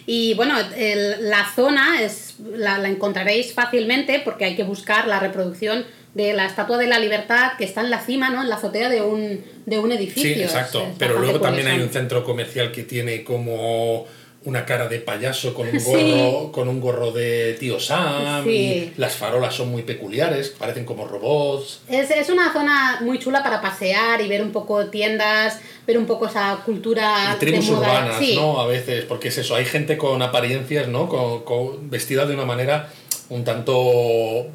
[0.07, 5.21] Y bueno, el- la zona es, la, la encontraréis fácilmente porque hay que buscar la
[5.21, 8.43] reproducción de la Estatua de la Libertad que está en la cima, ¿no?
[8.43, 10.35] En la azotea de un, de un edificio.
[10.35, 10.83] Sí, exacto.
[10.83, 14.07] Es- es Pero luego también hay un centro comercial que tiene como
[14.47, 15.91] una cara de payaso con un Sí.
[15.91, 18.51] gorro, con un gorro de tío Sam Sí.
[18.51, 21.81] y las farolas son muy peculiares, parecen como robots.
[21.89, 26.07] Es, es una zona muy chula para pasear y ver un poco tiendas, ver un
[26.07, 27.89] poco esa cultura Y tribus de moda.
[27.89, 28.35] urbanas, Sí.
[28.35, 28.59] ¿no?
[28.61, 31.07] A veces, porque es eso, hay gente con apariencias, ¿no?
[31.07, 32.89] Con, con- vestida de una manera
[33.29, 33.75] un tanto,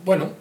[0.03, 0.31] bueno,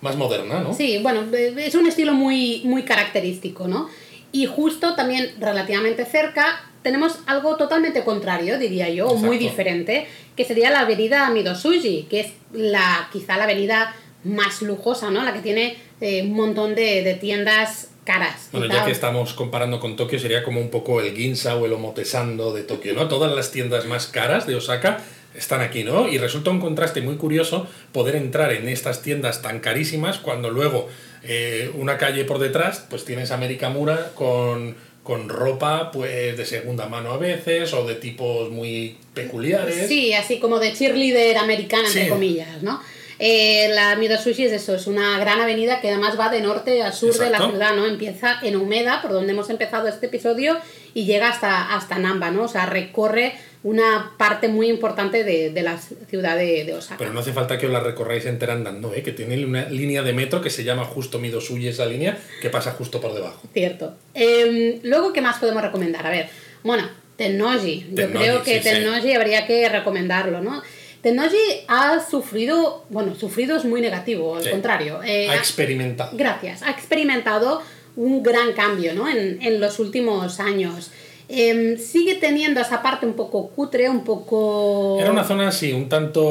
[0.00, 0.72] más moderna, ¿no?
[0.72, 3.90] Sí, bueno, eh, es un estilo muy, muy característico, ¿no?
[4.32, 9.50] Y justo también relativamente cerca tenemos algo totalmente contrario, diría yo, o muy Exacto.
[9.50, 15.22] diferente, que sería la avenida Midosuji, que es la quizá la avenida más lujosa, ¿no?
[15.22, 18.48] La que tiene eh, un montón de, de tiendas caras.
[18.52, 21.72] Bueno, ya que estamos comparando con Tokio, sería como un poco el Ginza o el
[21.72, 23.08] Omotesando de Tokio, ¿no?
[23.08, 25.02] Todas las tiendas más caras de Osaka
[25.34, 26.08] están aquí, ¿no?
[26.08, 30.88] Y resulta un contraste muy curioso poder entrar en estas tiendas tan carísimas cuando luego
[31.22, 33.32] eh, una calle por detrás, pues tienes
[33.72, 39.88] Mura con, con ropa pues de segunda mano a veces o de tipos muy peculiares.
[39.88, 42.80] Sí, así como de cheerleader americana, entre comillas, ¿no?
[43.22, 46.90] Eh, la Sushi es eso, es una gran avenida que además va de norte a
[46.90, 47.86] sur de la ciudad, ¿no?
[47.86, 50.56] Empieza en Humeda, por donde hemos empezado este episodio,
[50.94, 52.44] y llega hasta, hasta Namba, ¿no?
[52.44, 56.96] O sea, recorre una parte muy importante de, de la ciudad de, Osaka.
[56.96, 59.02] Pero no hace falta que os la recorráis entera andando, ¿eh?
[59.02, 62.48] que tiene una línea de metro que se llama justo Mido Sushi, esa línea, que
[62.48, 63.42] pasa justo por debajo.
[63.52, 63.98] Cierto.
[64.14, 66.06] Em, luego, ¿qué más podemos recomendar?
[66.06, 66.30] A ver,
[66.62, 67.88] bueno, Tennoji.
[67.92, 70.62] Yo creo que Tennoji habría que recomendarlo, ¿no?
[71.02, 71.36] Tennoji
[71.68, 75.00] ha sufrido, bueno, sufrido es muy negativo, al contrario.
[75.02, 76.10] Eh, ha experimentado.
[76.16, 77.62] Gracias, ha experimentado
[77.96, 79.08] un gran cambio ¿no?
[79.08, 80.90] en, en los últimos años.
[81.32, 84.98] Em, sigue teniendo esa parte un poco cutre, un poco...
[85.00, 86.22] Era una zona así, un tanto,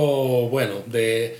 [0.49, 1.37] bueno, de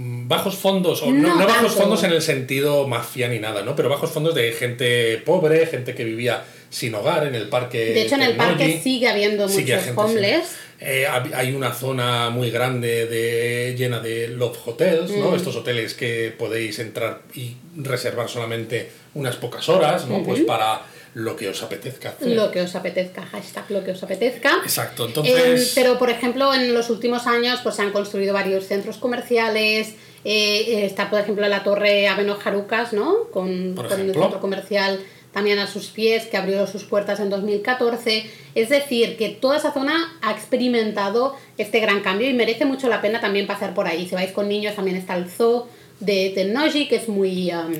[0.00, 3.74] bajos fondos, o no, no, bajos fondos en el sentido mafia ni nada, ¿no?
[3.74, 7.78] Pero bajos fondos de gente pobre, gente que vivía sin hogar en el parque.
[7.78, 10.56] De hecho, en el parque sigue habiendo muchos homeless.
[10.80, 15.32] Eh, hay una zona muy grande de, llena de love hotels, ¿no?
[15.32, 15.34] Mm.
[15.34, 20.22] Estos hoteles que podéis entrar y reservar solamente unas pocas horas, ¿no?
[20.22, 20.82] Pues para
[21.18, 24.60] lo que os apetezca Lo que os apetezca, hashtag lo que os apetezca.
[24.62, 25.72] Exacto, entonces...
[25.74, 30.84] pero, por ejemplo, en los últimos años pues se han construido varios centros comerciales, eh,
[30.84, 33.24] está, por ejemplo, la torre Aveno Harukas, ¿no?
[33.32, 35.00] Con, con el centro comercial
[35.32, 38.24] también a sus pies, que abrió sus puertas en 2014.
[38.54, 43.00] Es decir, que toda esa zona ha experimentado este gran cambio y merece mucho la
[43.00, 44.08] pena también pasar por ahí.
[44.08, 45.68] Si vais con niños, también está el zoo
[46.00, 47.72] de Tennoji, que es muy, um,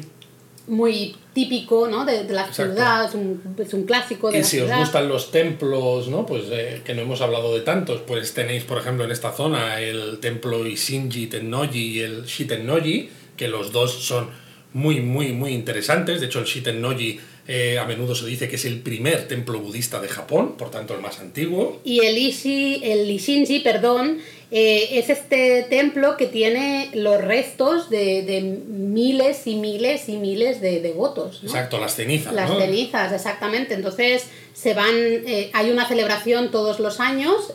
[0.68, 2.04] muy típico ¿no?
[2.04, 6.08] de, la ciudad, es un, es un, clásico de y si os gustan los templos,
[6.08, 6.26] ¿no?
[6.26, 9.80] pues eh, que no hemos hablado de tantos, pues tenéis, por ejemplo, en esta zona
[9.80, 14.28] el templo Ishinji Tennoji y el Shitennoji, que los dos son
[14.72, 16.20] muy, muy, muy interesantes.
[16.20, 20.00] De hecho, el Shitennoji eh, a menudo se dice que es el primer templo budista
[20.00, 21.80] de Japón, por tanto el más antiguo.
[21.82, 24.18] Y el, Ishi, el Ishinji, perdón,
[24.50, 30.80] eh, es este templo que tiene los restos de, miles y miles y miles de
[30.80, 31.40] devotos.
[31.42, 32.32] Exacto, las cenizas.
[32.32, 33.74] Las cenizas, exactamente.
[33.74, 37.52] Entonces se van, eh, hay una celebración todos los años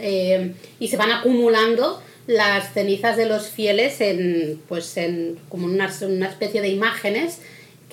[0.79, 6.27] y se van acumulando las cenizas de los fieles en, pues en como una, una
[6.29, 7.39] especie de imágenes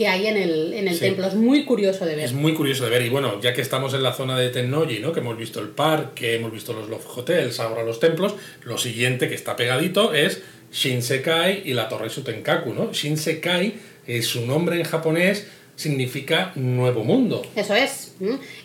[0.01, 1.27] que hay en el, en el templo.
[1.27, 2.25] Es muy curioso de ver.
[2.25, 3.03] Es muy curioso de ver.
[3.03, 5.13] Y bueno, ya que estamos en la zona de Tennoji, ¿no?
[5.13, 9.29] que hemos visto el parque, hemos visto los Love Hotels, ahora los templos, lo siguiente
[9.29, 10.41] que está pegadito es
[10.73, 12.73] Shinsekai y la Torre Sutenkaku.
[12.73, 12.95] ¿no?
[12.95, 13.75] Shinsekai,
[14.07, 17.43] es su nombre en japonés, significa nuevo mundo.
[17.55, 18.15] Eso es.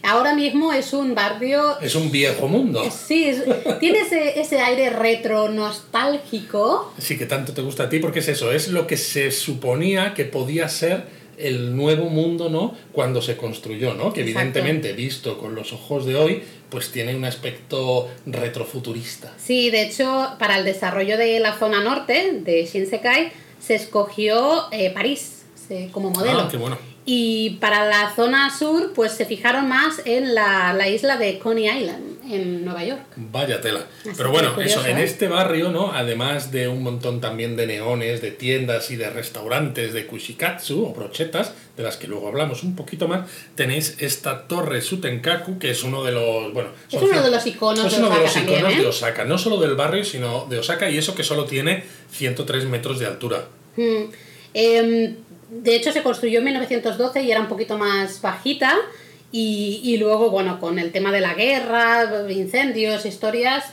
[0.04, 1.82] Ahora mismo es un barrio...
[1.82, 2.90] Es un viejo mundo.
[2.90, 3.30] Sí,
[3.82, 6.94] tiene ese, ese, aire retro nostálgico.
[6.98, 10.14] Sí, que tanto te gusta a ti porque es eso, es lo que se suponía
[10.14, 12.76] que podía ser el nuevo mundo, ¿no?
[12.92, 14.14] Cuando se construyó, ¿no?
[14.14, 19.34] Que evidentemente, visto con los ojos de hoy, pues tiene un aspecto retrofuturista.
[19.38, 24.92] Sí, de hecho, para el desarrollo de la zona norte de Shinsekai se escogió eh,
[24.92, 25.46] París
[25.92, 26.42] como modelo.
[26.42, 26.78] Ah, qué bueno.
[27.08, 31.70] Y para la zona sur, pues se fijaron más en la, la isla de Coney
[31.70, 33.02] Island, en Nueva York.
[33.16, 33.86] Vaya tela.
[34.18, 35.04] Pero bueno, eso, en ¿eh?
[35.04, 35.92] este barrio, ¿no?
[35.92, 40.94] Además de un montón también de neones, de tiendas y de restaurantes de kushikatsu o
[40.96, 45.84] brochetas, de las que luego hablamos un poquito más, tenéis esta torre Sutenkaku, que es
[45.84, 46.70] uno de los, bueno...
[46.92, 50.04] Es uno de los iconos, de, Osaka los iconos de Osaka, no solo del barrio,
[50.04, 53.46] sino de Osaka, y eso que solo tiene 103 metros de altura.
[53.78, 54.06] Hmm.
[54.58, 55.18] Em,
[55.62, 58.76] de hecho, se construyó en 1912 y era un poquito más bajita.
[59.32, 63.66] Y, luego, bueno, con el tema de la guerra, incendios, historias,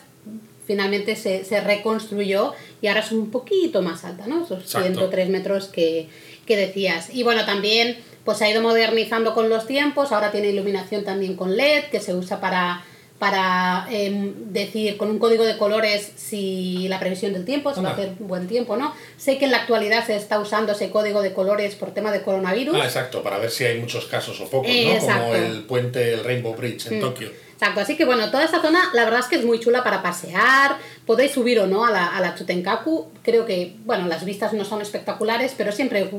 [0.67, 4.45] finalmente se, reconstruyó y ahora es un poquito más alta, ¿no?
[4.45, 6.09] Esos 103 metros que,
[6.47, 7.15] que decías.
[7.15, 11.37] Y bueno, también pues se ha ido modernizando con los tiempos, ahora tiene iluminación también
[11.37, 12.85] con LED que se usa para
[13.23, 17.91] para em, decir con un código de colores si la previsión del tiempo, si va
[17.91, 18.93] a hacer buen tiempo, ¿no?
[19.17, 22.23] Sé que en la actualidad se está usando ese código de colores por tema de
[22.23, 22.75] coronavirus.
[22.75, 24.99] Ah, exacto, para ver si hay muchos casos o pocos, ¿no?
[25.07, 27.01] Como el puente, el Rainbow Bridge en mm.
[27.01, 27.31] Tokio.
[27.53, 30.03] Exacto, así que bueno, toda esta zona la verdad es que es muy chula para
[30.03, 34.53] pasear, podéis subir o no a la, a la Chutenkaku, creo que, bueno, las vistas
[34.53, 36.11] no son espectaculares, pero siempre,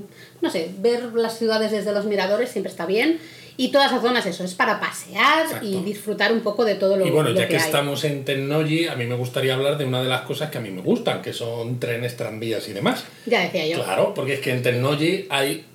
[0.41, 3.19] no sé, ver las ciudades desde los miradores siempre está bien.
[3.55, 6.97] Y toda esa zona es eso, es para pasear y disfrutar un poco de todo
[6.97, 9.85] lo que Y bueno, ya que, estamos en Tennoji, a mí me gustaría hablar de
[9.85, 13.05] una de las cosas que a mí me gustan, que son trenes, tranvías y demás.
[13.27, 13.83] Ya decía yo.
[13.83, 15.65] Claro, porque es que en Tennoji hay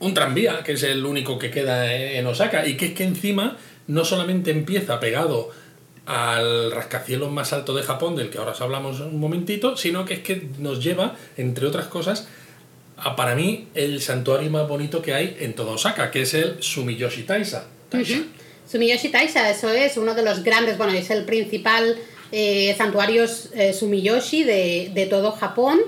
[0.00, 3.56] un tranvía, que es el único que queda en Osaka, y que es que encima
[3.86, 5.50] no solamente empieza pegado
[6.06, 10.14] al rascacielos más alto de Japón, del que ahora os hablamos un momentito, sino que
[10.14, 12.28] es que nos lleva, entre otras cosas,
[12.96, 16.62] a para mí el santuario más bonito que hay en todo Osaka, que es el
[16.62, 17.22] Sumiyoshi.
[17.22, 17.64] Taisha.
[17.92, 18.26] Ujú.
[18.70, 21.96] Sumiyoshi Taisha, eso es uno de los grandes, bueno, es el principal
[22.30, 23.24] eh, santuario
[23.54, 25.80] eh, Sumiyoshi de, de todo Japón.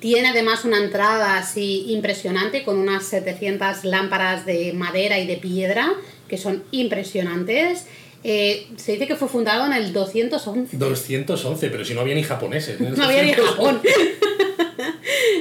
[0.00, 5.94] Tiene además una entrada así impresionante con unas 700 lámparas de madera y de piedra
[6.28, 7.86] que son impresionantes.
[8.26, 10.76] Eh, se dice que fue fundado en el 211.
[10.76, 12.80] 211, pero si no había ni japoneses.
[12.80, 13.44] el No había ni 211.
[13.52, 13.82] Japón.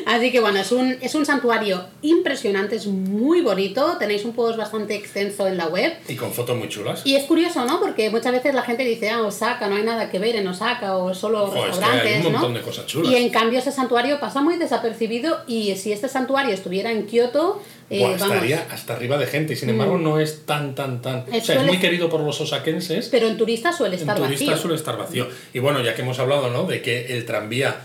[0.06, 3.97] Así que bueno, es un, es un santuario impresionante, es muy bonito.
[3.99, 5.93] Tenéis un post bastante extenso en la web.
[6.08, 7.01] Y con fotos muy chulas.
[7.06, 7.80] Y es curioso, ¿no?
[7.80, 10.97] Porque muchas veces la gente dice, ah, Osaka, no hay nada que ver en Osaka,
[10.97, 12.60] o solo Joder, es que restaurantes, hay un montón ¿no?
[12.60, 13.12] de cosas chulas.
[13.12, 17.62] Y en cambio ese santuario pasa muy desapercibido y si este santuario estuviera en Kioto,
[17.89, 18.14] eh, Buah, Mm.
[18.34, 21.26] estaría hasta arriba de gente y sin embargo no es tan, tan, tan.
[21.32, 23.10] O sea, es muy querido por los osakenses.
[23.10, 24.62] pero en turistas suele En estar turista vacío.
[24.62, 25.28] suele estar vacío.
[25.54, 26.64] Y bueno, ya que hemos hablado, ¿no?
[26.64, 27.76] De que el tranvía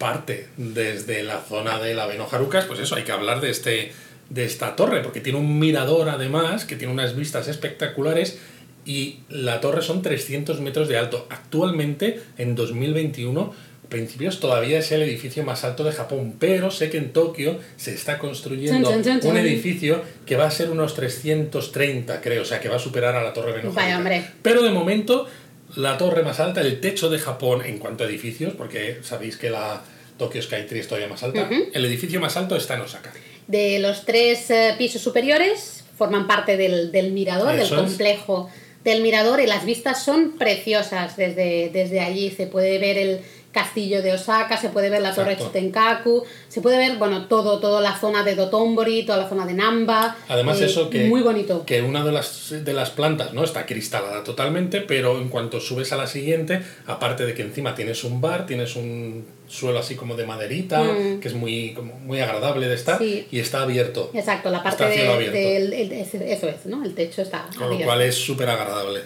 [0.00, 3.92] parte desde la zona de la Beno Harukas, pues eso, hay que hablar de este
[4.30, 8.38] de esta torre, porque tiene un mirador además, que tiene unas vistas espectaculares
[8.86, 11.26] y la torre son 300 metros de alto.
[11.30, 13.52] Actualmente, en 2021,
[13.88, 17.92] principios todavía es el edificio más alto de Japón, pero sé que en Tokio se
[17.92, 22.76] está construyendo un edificio que va a ser unos 330, creo, o sea, que va
[22.76, 23.98] a superar a la torre Beno Vaya, Haruka.
[23.98, 24.24] hombre.
[24.42, 25.26] Pero de momento,
[25.74, 29.50] la torre más alta, el techo de Japón en cuanto a edificios, porque sabéis que
[29.50, 29.82] la
[30.20, 33.10] Tokyo Skytree es todavía más alta, el edificio más alto está en Osaka.
[33.48, 37.90] De los tres eh, pisos superiores forman parte del, del mirador, Eso del es.
[37.90, 38.48] complejo
[38.84, 42.30] del mirador y las vistas son preciosas desde, desde allí.
[42.30, 43.20] Se puede ver el
[43.52, 45.52] castillo de Osaka, se puede ver la torre Exacto.
[45.58, 49.54] Chitenkaku, se puede ver, bueno, todo, toda la zona de Dotonbori, toda la zona de
[49.54, 50.16] Namba.
[50.28, 51.64] Además, eh, eso que, Muy bonito.
[51.66, 55.92] que una de las, de las plantas no está cristalada totalmente, pero en cuanto subes
[55.92, 60.14] a la siguiente, aparte de que encima tienes un bar, tienes un suelo así como
[60.16, 60.80] de maderita,
[61.20, 63.04] que es muy, como muy agradable de estar, Mm.
[63.04, 63.26] Sí.
[63.32, 64.10] y está abierto.
[64.14, 65.72] Exacto, la parte de- del...
[65.72, 66.84] el- ese- eso es, ¿no?
[66.84, 69.00] El techo está Con lo cual es súper agradable.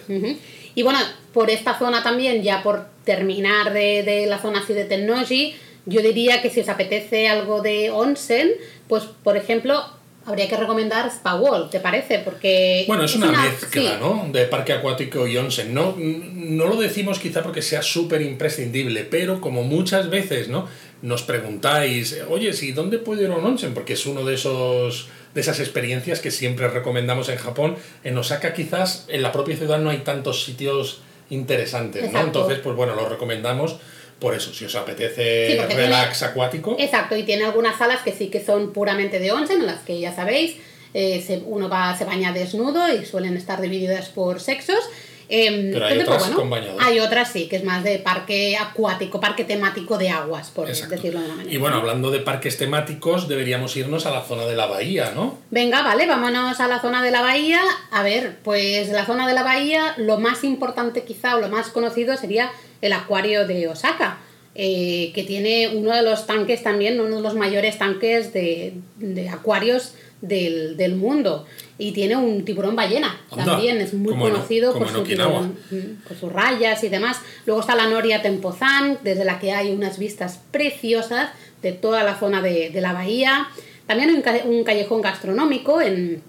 [0.75, 0.99] Y bueno,
[1.33, 5.55] por esta zona también, ya por terminar de, de la zona así de Tennoji,
[5.87, 8.51] yo diría que si os apetece algo de onsen,
[8.87, 9.83] pues por ejemplo,
[10.25, 12.19] habría que recomendar Spa World, ¿te parece?
[12.19, 13.89] Porque Bueno, es una, mezcla, sí.
[13.99, 14.27] ¿no?
[14.31, 15.73] De parque acuático y onsen.
[15.73, 20.67] No, no lo decimos quizá porque sea súper imprescindible, pero como muchas veces, ¿no?
[21.01, 23.73] Nos preguntáis, oye, ¿sí dónde puedo ir a un onsen?
[23.73, 27.75] Porque es uno de esos de esas experiencias que siempre recomendamos en Japón.
[28.05, 32.21] En Osaka quizás en la propia ciudad no hay tantos sitios interesantes, ¿no?
[32.21, 33.77] Entonces, pues bueno, lo recomendamos
[34.19, 36.75] por eso, si os apetece Sí, relax acuático.
[36.79, 39.99] Exacto, y tiene algunas salas que sí que son puramente de onsen, en las que
[39.99, 40.55] ya sabéis,
[40.93, 44.79] eh, se- uno va, se baña desnudo y suelen estar divididas por sexos.
[45.27, 46.81] Em, Pero hay otras con bañador.
[46.81, 50.95] Hay otras sí, que es más de parque acuático, parque temático de aguas, por Exacto.
[50.95, 51.53] decirlo de una manera.
[51.53, 55.39] Y bueno, hablando de parques temáticos, deberíamos irnos a la zona de la bahía, ¿no?
[55.49, 57.61] Venga, vale, vámonos a la zona de la bahía.
[57.91, 61.69] A ver, pues la zona de la bahía, lo más importante quizá o lo más
[61.69, 62.51] conocido sería
[62.81, 64.19] el acuario de Osaka,
[64.53, 69.29] eh, que tiene uno de los tanques también, uno de los mayores tanques de, de
[69.29, 69.93] acuarios
[70.27, 71.45] del, del mundo.
[71.77, 76.17] Y tiene un tiburón ballena, Anda, también es muy conocido por su tiburón, mm, por
[76.17, 77.17] sus rayas y demás.
[77.45, 81.29] Luego está la Noria Tempozan, desde la que hay unas vistas preciosas
[81.61, 83.47] de toda la zona de, de la bahía.
[83.87, 86.21] También hay un, ca- un callejón gastronómico en,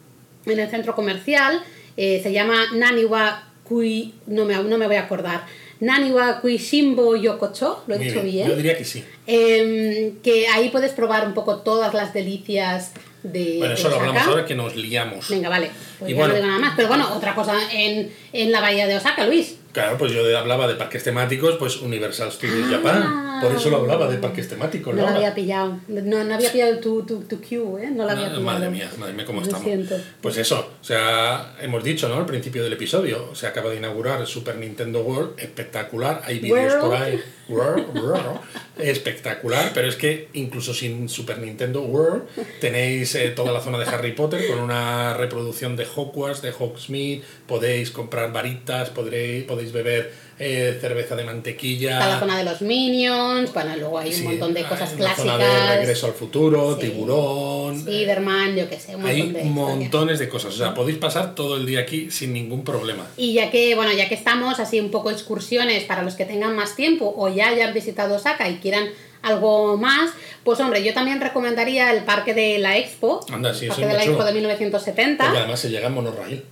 [0.47, 1.63] en el centro comercial,
[1.97, 5.45] eh, se llama Naniwa Kui, no me, no me voy a acordar,
[5.79, 8.49] Naniwa Kuishimbo Yokocho, lo he dicho bien, bien.
[8.49, 9.05] Yo diría que sí.
[9.27, 12.93] Em, que ahí puedes probar un poco todas las delicias
[13.33, 13.57] de.
[13.59, 15.29] Bueno, eso lo hablamos ahora que nos liamos.
[15.29, 15.71] Venga, vale.
[15.99, 16.35] Pues Y ya bueno.
[16.35, 16.73] no digo nada más.
[16.77, 19.57] Pero bueno, otra cosa en, en la bahía de Osaka, Luis.
[19.77, 22.77] Claro, pues yo hablaba de parques temáticos, pues Universal Studios Ah.
[22.77, 23.27] Japan.
[23.43, 24.95] Por eso lo hablaba de parques temáticos.
[24.95, 25.79] No lo había pillado.
[25.89, 27.91] No, no había pillado tu, tu, tu cue, ¿eh?
[27.91, 28.41] No lo había No, pillado.
[28.41, 29.63] madre mía, madre mía, cómo estamos.
[29.63, 29.95] siento.
[30.23, 32.15] Pues eso, o sea, hemos dicho, ¿no?
[32.15, 36.95] Al principio del episodio, se acaba de inaugurar Super Nintendo World, espectacular, hay vídeos por
[36.97, 37.21] ahí,
[37.51, 38.41] World, World,
[38.79, 42.23] espectacular, pero es que incluso sin Super Nintendo World
[42.61, 47.23] tenéis eh, toda la zona de Harry Potter con una reproducción de Hogwarts, de Hogsmeade,
[47.47, 51.93] podéis comprar varitas, podréis, podéis beber eh, cerveza de mantequilla.
[51.93, 53.53] Está la zona de los Minions.
[53.55, 55.77] Bueno, luego hay un Sí, montón de hay cosas una zona de clásicas.
[55.79, 56.87] Regreso al futuro, Sí.
[56.89, 57.81] tiburón.
[57.81, 60.55] Spiderman, yo qué sé, un montón Hay de montones de cosas.
[60.55, 63.07] O sea, podéis pasar todo el día aquí sin ningún problema.
[63.17, 66.55] Y ya que, bueno, ya que estamos así un poco excursiones para los que tengan
[66.55, 68.89] más tiempo o ya hayan visitado Osaka y quieran
[69.23, 70.11] algo más,
[70.45, 73.93] pues hombre, yo también recomendaría el parque de la Expo, Anda, sí, el parque de
[73.93, 74.25] la muy Expo chulo.
[74.27, 75.25] de 1970.
[75.25, 76.45] Porque además se llega en monorraíl.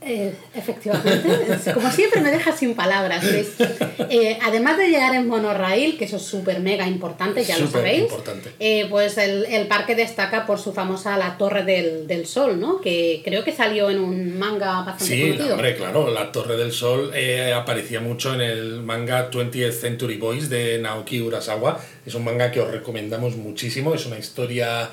[0.00, 3.24] Eh, efectivamente, como siempre me deja sin palabras.
[4.10, 8.04] Eh, además de llegar en monorail, que eso es súper mega importante, ya lo sabéis,
[8.58, 12.80] eh, pues el, el, parque destaca por su famosa La Torre del, del, Sol, ¿no?
[12.80, 16.72] que creo que salió en un manga bastante sí, Sí, hombre, claro, La Torre del
[16.72, 17.12] Sol
[17.54, 21.80] aparecía mucho en el manga 20th Century Boys de Naoki Urasawa.
[22.06, 24.90] Es un manga que os recomendamos muchísimo, es una historia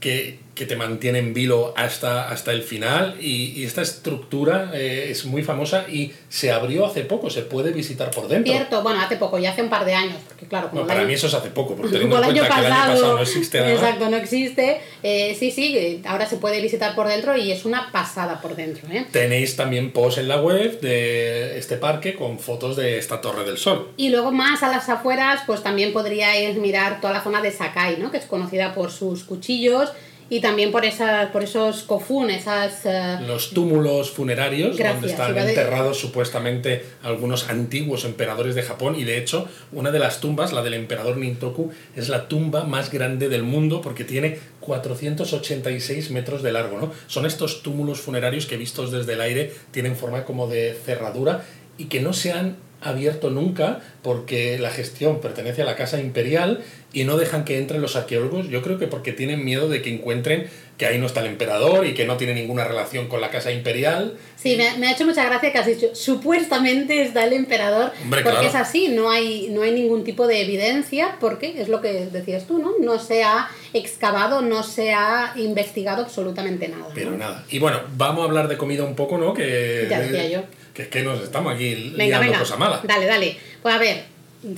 [0.00, 5.08] que, que, te mantiene en vilo hasta, hasta el final y, y esta estructura eh,
[5.10, 8.52] es muy famosa y se abrió hace poco, se puede visitar por dentro.
[8.52, 10.70] Cierto, bueno, hace poco, ya hace un par de años, porque claro...
[10.70, 13.16] Como para mí eso es hace poco, porque teniendo en cuenta que el año pasado
[13.16, 13.72] no existe nada.
[13.72, 14.80] Exacto, no existe.
[15.02, 18.88] Eh, sí, sí, ahora se puede visitar por dentro y es una pasada por dentro.
[18.90, 19.06] ¿eh?
[19.10, 23.58] Tenéis también post en la web de este parque con fotos de esta Torre del
[23.58, 23.92] Sol.
[23.96, 27.98] Y luego más a las afueras, pues también podríais mirar toda la zona de Sakai,
[27.98, 28.10] ¿no?
[28.10, 29.90] que es conocida por sus cuchillos
[30.34, 32.84] y también por, esa, por esos kofun, esas...
[32.86, 39.16] Eh, Los túmulos funerarios donde están enterrados supuestamente algunos antiguos emperadores de Japón y de
[39.16, 43.44] hecho una de las tumbas, la del emperador Nintoku, es la tumba más grande del
[43.44, 46.80] mundo porque tiene 486 metros de largo.
[46.80, 46.90] ¿no?
[47.06, 51.44] Son estos túmulos funerarios que vistos desde el aire tienen forma como de cerradura
[51.78, 56.62] y que no se han abierto nunca porque la gestión pertenece a la Casa Imperial
[56.92, 58.48] y no dejan que entren los arqueólogos.
[58.48, 60.46] Yo creo que porque tienen miedo de que encuentren
[60.78, 63.52] que ahí no está el emperador y que no tiene ninguna relación con la Casa
[63.52, 64.16] Imperial.
[64.36, 68.54] Sí, me, ha hecho mucha gracia que has dicho, supuestamente está el emperador, porque es
[68.54, 72.58] así, no hay, no hay ningún tipo de evidencia, porque es lo que decías tú,
[72.58, 72.72] ¿no?
[72.80, 76.88] No se ha excavado, no se ha investigado absolutamente nada.
[76.94, 77.44] Pero nada.
[77.50, 79.32] Y bueno, vamos a hablar de comida un poco, ¿no?
[79.32, 80.42] Que, ya decía yo
[80.74, 82.80] que es que nos estamos aquí venga, liando cosa mala.
[82.82, 83.36] Dale, dale.
[83.62, 84.04] Pues a ver,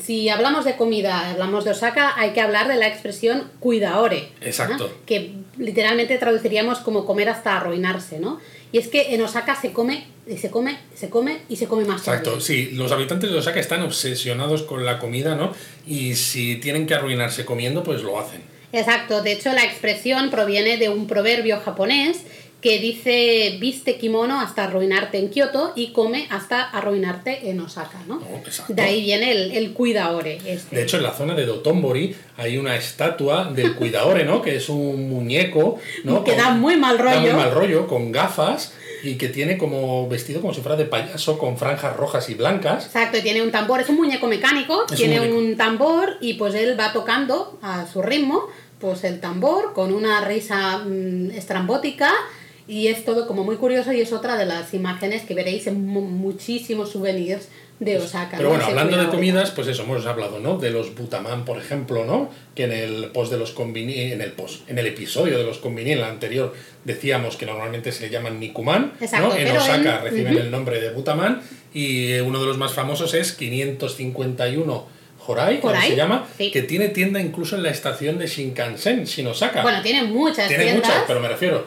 [0.03, 4.31] si hablamos de comida, hablamos de Osaka, hay que hablar de la expresión cuidaore.
[4.41, 4.93] Exacto.
[5.07, 8.41] Que literalmente traduciríamos como comer hasta arruinarse, ¿no?
[8.73, 11.85] Y es que en Osaka se come y se come, se come y se come
[11.85, 12.01] más.
[12.01, 12.71] Exacto, sí.
[12.73, 15.53] Los habitantes de Osaka están obsesionados con la comida, ¿no?
[15.87, 18.43] Y si tienen que arruinarse comiendo, pues lo hacen.
[18.73, 19.23] Exacto.
[19.23, 22.23] De hecho, la expresión proviene de un proverbio japonés
[22.61, 28.21] que dice viste kimono hasta arruinarte en Kioto y come hasta arruinarte en Osaka, ¿no?
[28.69, 30.41] de ahí viene el, el cuidaore.
[30.45, 30.77] Este.
[30.77, 34.43] De hecho, en la zona de Dotonbori hay una estatua del cuidaore, ¿no?
[34.43, 36.25] Que es un muñeco, ¿no?
[36.25, 37.15] Que da muy mal rollo.
[37.15, 40.87] Da muy mal rollo, con gafas y que tiene como vestido como si fuera de
[40.87, 42.87] payaso con franjas rojas y blancas.
[42.87, 46.79] Exacto, y tiene un tambor, es un muñeco mecánico, tiene un, tambor y pues él
[46.79, 48.49] va tocando a su ritmo,
[48.81, 52.13] pues el tambor con una risa mm, estrambótica
[52.69, 55.87] y es todo como muy curioso y es otra de las imágenes que veréis en
[55.87, 57.49] muchísimos souvenirs
[57.79, 58.39] de Osaka.
[58.39, 60.57] Pero bueno, hablando de comidas, pues eso, hemos hablado, ¿no?
[60.57, 62.31] De los butaman, por ejemplo, ¿no?
[62.55, 65.93] Que en el post de los en el post, en el episodio de los combini,
[65.93, 66.55] en el anterior,
[66.85, 69.37] decíamos que normalmente se llaman nikuman, ¿no?
[69.37, 71.43] En Osaka reciben el nombre de butaman
[71.75, 74.97] y uno de los más famosos es 551
[75.29, 79.63] Horai, como se llama, que tiene tienda incluso en la estación de Shinkansen, Shin Osaka.
[79.63, 81.67] Bueno, tiene muchas tiene muchas, pero me refiero,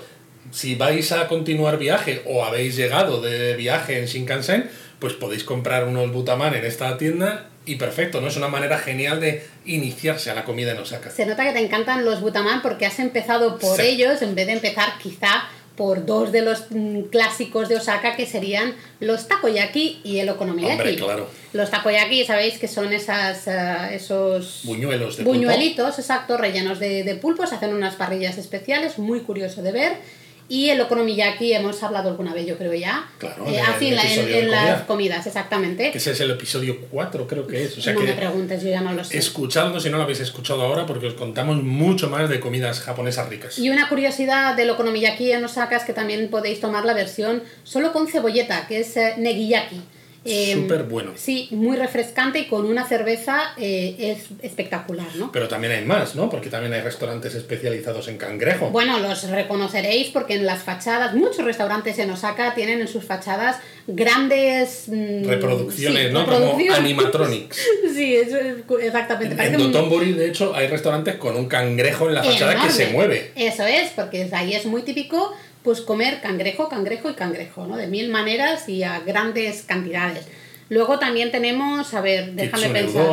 [0.51, 4.69] si vais a continuar viaje o habéis llegado de viaje en Shinkansen,
[4.99, 8.27] pues podéis comprar unos butaman en esta tienda y perfecto, ¿no?
[8.27, 11.09] Es una manera genial de iniciarse a la comida en Osaka.
[11.11, 14.53] Se nota que te encantan los butaman porque has empezado por ellos en vez de
[14.53, 20.19] empezar quizá por dos de los mm, clásicos de Osaka que serían los takoyaki y
[20.19, 20.73] el okonomiyaki.
[20.73, 21.29] Hombre, claro.
[21.53, 27.15] Los takoyaki, sabéis que son esas, eh, esos buñuelos de buñuelitos, exacto, rellenos de, de
[27.15, 29.93] pulpo, se hacen unas parrillas especiales, muy curioso de ver
[30.49, 33.07] y el okonomiyaki hemos hablado alguna vez, yo creo ya.
[33.19, 35.91] Claro, eh, así en, las comidas, exactamente.
[35.91, 37.77] Que ese es el episodio 4, creo que es.
[37.77, 39.15] O sea no que me preguntes, yo ya no lo sé.
[39.17, 43.29] Escuchadlo si no lo habéis escuchado ahora, porque os contamos mucho más de comidas japonesas
[43.29, 43.59] ricas.
[43.59, 47.93] Y una curiosidad del okonomiyaki en Osaka es que también podéis tomar la versión solo
[47.93, 49.81] con cebolleta, que es eh, negiyaki.
[50.25, 51.11] Em, Súper bueno.
[51.15, 55.31] Sí, muy refrescante y con una cerveza eh, es espectacular, ¿no?
[55.31, 56.29] Pero también hay más, ¿no?
[56.29, 58.69] Porque también hay restaurantes especializados en cangrejo.
[58.69, 63.57] Bueno, los reconoceréis porque en las fachadas, muchos restaurantes en Osaka tienen en sus fachadas
[63.87, 64.83] grandes...
[64.87, 66.25] Mm, Reproducciones, ¿no?
[66.25, 67.57] Como animatronics.
[67.93, 69.41] sí, eso es, exactamente.
[69.41, 73.31] En, en de hecho, hay restaurantes con un cangrejo en la fachada que se mueve.
[73.35, 75.33] Eso es, porque ahí es muy típico
[75.63, 77.77] pues comer cangrejo, cangrejo y cangrejo, ¿no?
[77.77, 80.25] De mil maneras y a grandes cantidades.
[80.69, 83.07] Luego también tenemos, a ver, déjame pensar.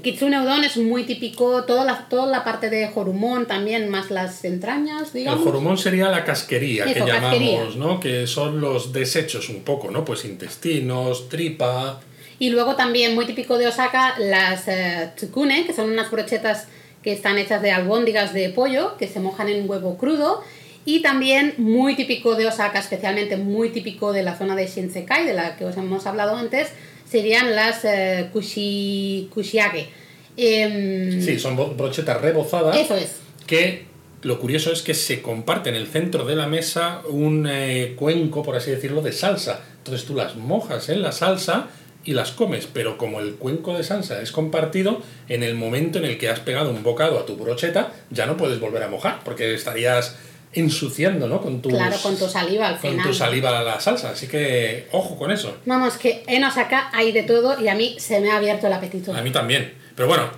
[0.00, 4.44] Kitsune udon es muy típico, toda la, toda la parte de jorumon también, más las
[4.44, 5.40] entrañas, digamos.
[5.40, 7.98] El jorumon sería la casquería que llamamos, ¿no?
[7.98, 10.04] Que son los desechos un poco, ¿no?
[10.04, 12.00] Pues intestinos, tripa.
[12.38, 16.68] Y luego también muy típico de Osaka, las uh, tsukune, que son unas brochetas
[17.02, 20.42] que están hechas de albóndigas de pollo, que se mojan en huevo crudo
[20.84, 25.34] Y también muy típico de Osaka, especialmente muy típico de la zona de Shinsekai, de
[25.34, 26.68] la que os hemos hablado antes,
[27.08, 29.88] serían las eh, kushi, kushiage.
[30.36, 32.76] Em, Sí, son brochetas rebozadas.
[32.76, 33.16] Eso es.
[33.46, 33.84] Que
[34.22, 38.42] lo curioso es que se comparte en el centro de la mesa un eh, cuenco,
[38.42, 39.60] por así decirlo, de salsa.
[39.78, 41.68] Entonces tú las mojas en la salsa
[42.04, 46.06] y las comes, pero como el cuenco de salsa es compartido, en el momento en
[46.06, 49.20] el que has pegado un bocado a tu brocheta, ya no puedes volver a mojar,
[49.24, 50.16] porque estarías
[50.52, 51.40] ensuciando, ¿no?
[51.40, 53.06] Con tu, Claro, con tu saliva al con final.
[53.06, 54.10] tu saliva la salsa.
[54.10, 55.56] Así que, ojo con eso.
[55.64, 58.72] Vamos, que en Osaka hay de todo y a mí se me ha abierto el
[58.72, 59.14] apetito.
[59.14, 59.72] A mí también.
[59.94, 60.28] Pero bueno,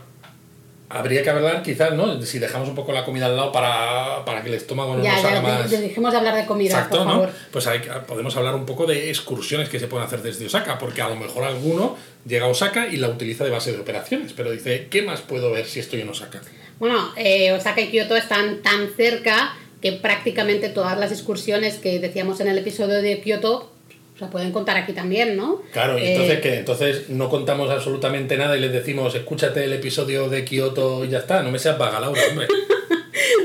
[0.90, 2.20] habría que hablar quizás, ¿no?
[2.22, 5.14] Si dejamos un poco la comida al lado para, para que el estómago no Ya,
[5.16, 5.70] nos haga ya, más...
[5.70, 7.12] de- dejemos de hablar de comida, Exacto, por ¿no?
[7.12, 7.30] favor.
[7.50, 11.00] Pues hay, podemos hablar un poco de excursiones que se pueden hacer desde Osaka, porque
[11.00, 11.96] a lo mejor alguno
[12.26, 15.50] llega a Osaka y la utiliza de base de operaciones, pero dice, ¿qué más puedo
[15.50, 16.42] ver si estoy en Osaka?
[16.78, 22.40] Bueno, eh, Osaka y Kioto están tan cerca que prácticamente todas las excursiones que decíamos
[22.40, 23.70] en el episodio de Kioto
[24.18, 25.62] se pueden contar aquí también, ¿no?
[25.72, 29.72] Claro, y Eh, entonces que entonces no contamos absolutamente nada y les decimos, escúchate el
[29.72, 32.46] episodio de Kioto y ya está, no me seas vaga, Laura, hombre.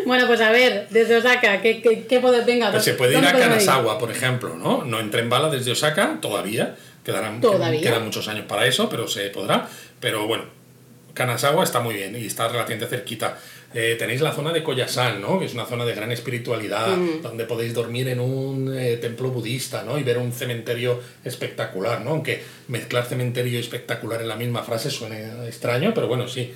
[0.06, 3.16] Bueno, pues a ver, desde Osaka, ¿qué, qué, qué puede- venga, Pues se puede ir
[3.22, 3.44] ¿dónde a ir?
[3.50, 4.86] Kanazawa, por ejemplo, ¿no?
[4.86, 6.76] No en tren bala desde Osaka, todavía.
[7.04, 7.82] Quedarán, Todavía.
[7.82, 9.68] Quedan muchos años para eso, pero se podrá.
[10.00, 10.46] Pero bueno,
[11.14, 13.38] Kanazawa está muy bien y está relativamente cerquita.
[13.74, 15.40] Eh, tenéis la zona de Koyasan, ¿no?
[15.40, 17.22] Que es una zona de gran espiritualidad, Mm.
[17.22, 19.98] donde podéis dormir en un eh, templo budista, ¿no?
[20.00, 22.12] Y ver un cementerio espectacular, ¿no?
[22.12, 26.54] Aunque mezclar cementerio y espectacular en la misma frase suene extraño, pero bueno, sí.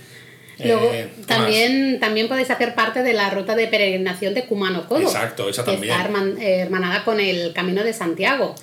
[0.63, 1.27] Luego, Eh, ¿qué más?
[1.27, 5.01] también, también podéis hacer parte de la ruta de peregrinación de Kumano Kodo.
[5.01, 5.93] Exacto, esa que también.
[5.93, 8.55] está herman- eh, hermanada con el Camino de Santiago.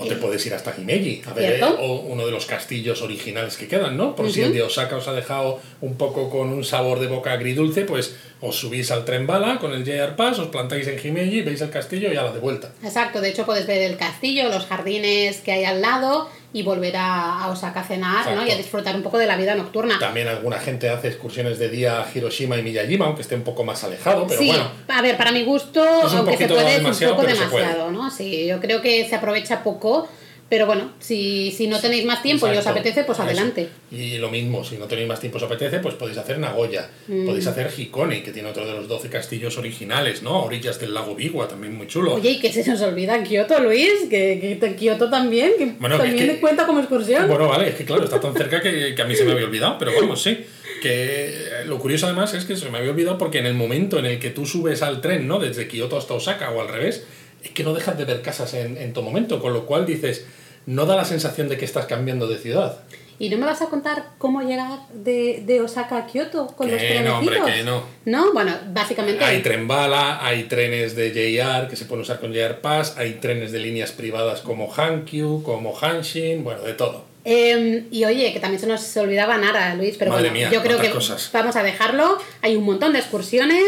[0.00, 3.56] O te puedes ir hasta Himeji, a ver, eh, o uno de los castillos originales
[3.56, 4.14] que quedan, ¿no?
[4.14, 7.32] Por si el de Osaka os ha dejado un poco con un sabor de boca
[7.32, 11.42] agridulce, pues os subís al tren bala con el JR Pass, os plantáis en Himeji,
[11.42, 12.72] veis el castillo y a la de vuelta.
[12.82, 16.96] Exacto, de hecho puedes ver el castillo, los jardines que hay al lado y volver
[16.96, 18.46] a, a Osaka a cenar ¿no?
[18.46, 19.98] Y a disfrutar un poco de la vida nocturna.
[19.98, 23.64] También alguna gente hace excursiones de día a Hiroshima y Miyajima, aunque esté un poco
[23.64, 24.70] más alejado, pero sí, bueno.
[24.88, 28.10] a ver, para mi gusto, aunque se puede, es un poco demasiado, ¿no?
[28.10, 30.08] Sí, yo creo que se aprovecha poco,
[30.48, 33.24] pero bueno, si, si no tenéis más tiempo y os apetece, pues Eso.
[33.26, 33.68] adelante.
[33.90, 37.26] Y lo mismo, si no tenéis más tiempo os apetece, pues podéis hacer Nagoya, Mm.
[37.26, 40.30] podéis hacer Hikone, que tiene otro de los 12 castillos originales, ¿no?
[40.36, 42.14] A orillas del lago Biwa, también muy chulo.
[42.14, 46.18] Oye, y que se nos olvida Kioto, Luis, que, que Kioto también, que Bueno, también
[46.30, 47.28] es que- cuenta como excursión.
[47.28, 49.44] Bueno, vale, es que claro, está tan cerca que, que a mí se me había
[49.46, 50.38] olvidado, pero vamos, sí.
[50.82, 53.98] Que eh, lo curioso además es que se me había olvidado porque en el momento
[53.98, 55.40] en el que tú subes al tren, ¿no?
[55.40, 57.04] Desde Kioto hasta Osaka o al revés,
[57.42, 60.24] es que no dejas de ver casas en, en todo momento, con lo cual dices,
[60.66, 62.78] no da la sensación de que estás cambiando de ciudad.
[63.20, 66.78] ¿Y no me vas a contar cómo llegar de, de Osaka a Kioto con los
[66.78, 67.10] trenecitos?
[67.10, 67.82] no, hombre, que no.
[68.04, 69.24] No, bueno, básicamente...
[69.24, 73.14] Hay tren bala, hay trenes de JR que se pueden usar con JR Pass, hay
[73.14, 77.06] trenes de líneas privadas como Hankyu, como Hanshin, bueno, de todo.
[77.24, 80.62] Eh, y oye, que también se nos olvidaba Nara, Luis, pero Madre bueno, mía, yo
[80.62, 81.28] creo que cosas.
[81.32, 82.18] vamos a dejarlo.
[82.40, 83.64] Hay un montón de excursiones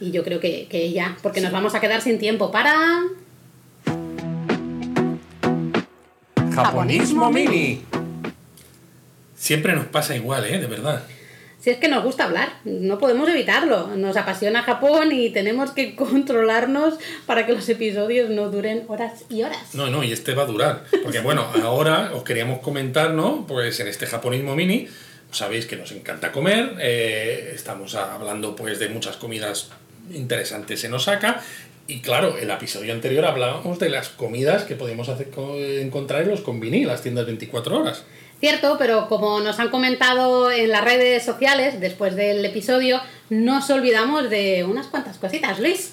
[0.00, 3.02] y yo creo que, que ya, porque nos vamos a quedar sin tiempo para...
[6.54, 7.82] Japonismo Mini.
[9.36, 10.58] Siempre nos pasa igual, ¿eh?
[10.58, 11.04] De verdad.
[11.60, 13.88] Si es que nos gusta hablar, no podemos evitarlo.
[13.96, 16.94] Nos apasiona Japón y tenemos que controlarnos
[17.26, 19.74] para que los episodios no duren horas y horas.
[19.74, 20.84] No, no, y este va a durar.
[21.02, 23.46] Porque bueno, ahora os queríamos comentar, ¿no?
[23.46, 24.88] Pues en este japonismo mini,
[25.30, 29.70] sabéis que nos encanta comer, eh, estamos hablando pues de muchas comidas
[30.14, 31.42] interesantes en Osaka.
[31.86, 36.28] Y claro, el episodio anterior hablábamos de las comidas que podíamos hacer, co- encontrar en
[36.30, 38.04] los convini, las tiendas 24 horas.
[38.40, 43.00] Cierto, pero como nos han comentado en las redes sociales después del episodio,
[43.30, 45.92] nos olvidamos de unas cuantas cositas, Luis.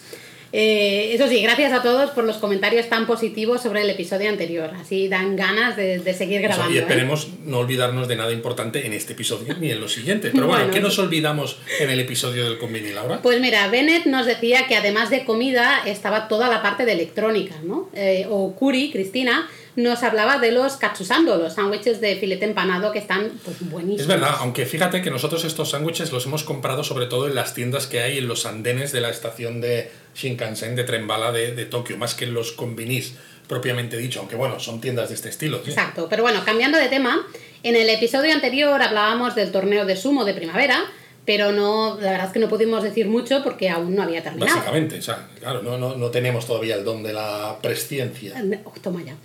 [0.57, 4.71] Eh, eso sí, gracias a todos por los comentarios tan positivos sobre el episodio anterior.
[4.79, 6.73] Así dan ganas de, de seguir grabando.
[6.73, 6.81] y ¿eh?
[6.81, 10.31] esperemos no olvidarnos de nada importante en este episodio ni en los siguientes.
[10.33, 10.73] Pero bueno, Bueno.
[10.73, 13.19] ¿qué nos olvidamos en el episodio del convini, Laura?
[13.21, 17.55] Pues mira, Bennett nos decía que además de comida estaba toda la parte de electrónica,
[17.63, 17.89] ¿no?
[17.93, 22.99] Eh, o Curi, Cristina, nos hablaba de los katsusando, los sándwiches de filete empanado que
[22.99, 24.01] están pues buenísimos.
[24.03, 27.53] Es verdad, aunque fíjate que nosotros estos sándwiches los hemos comprado sobre todo en las
[27.53, 31.53] tiendas que hay en los andenes de la estación de Shinkansen de tren bala de,
[31.53, 33.15] de Tokio, más que los convinis
[33.47, 35.61] propiamente dicho, aunque bueno, son tiendas de este estilo.
[35.63, 35.71] ¿sí?
[35.71, 37.25] Exacto, pero bueno, cambiando de tema,
[37.63, 40.85] en el episodio anterior hablábamos del torneo de sumo de primavera,
[41.25, 44.53] pero no, la verdad es que no pudimos decir mucho porque aún no había terminado.
[44.53, 48.35] Básicamente, o sea, claro, no, no, no tenemos todavía el don de la presciencia.
[48.63, 49.15] Oh, toma ya.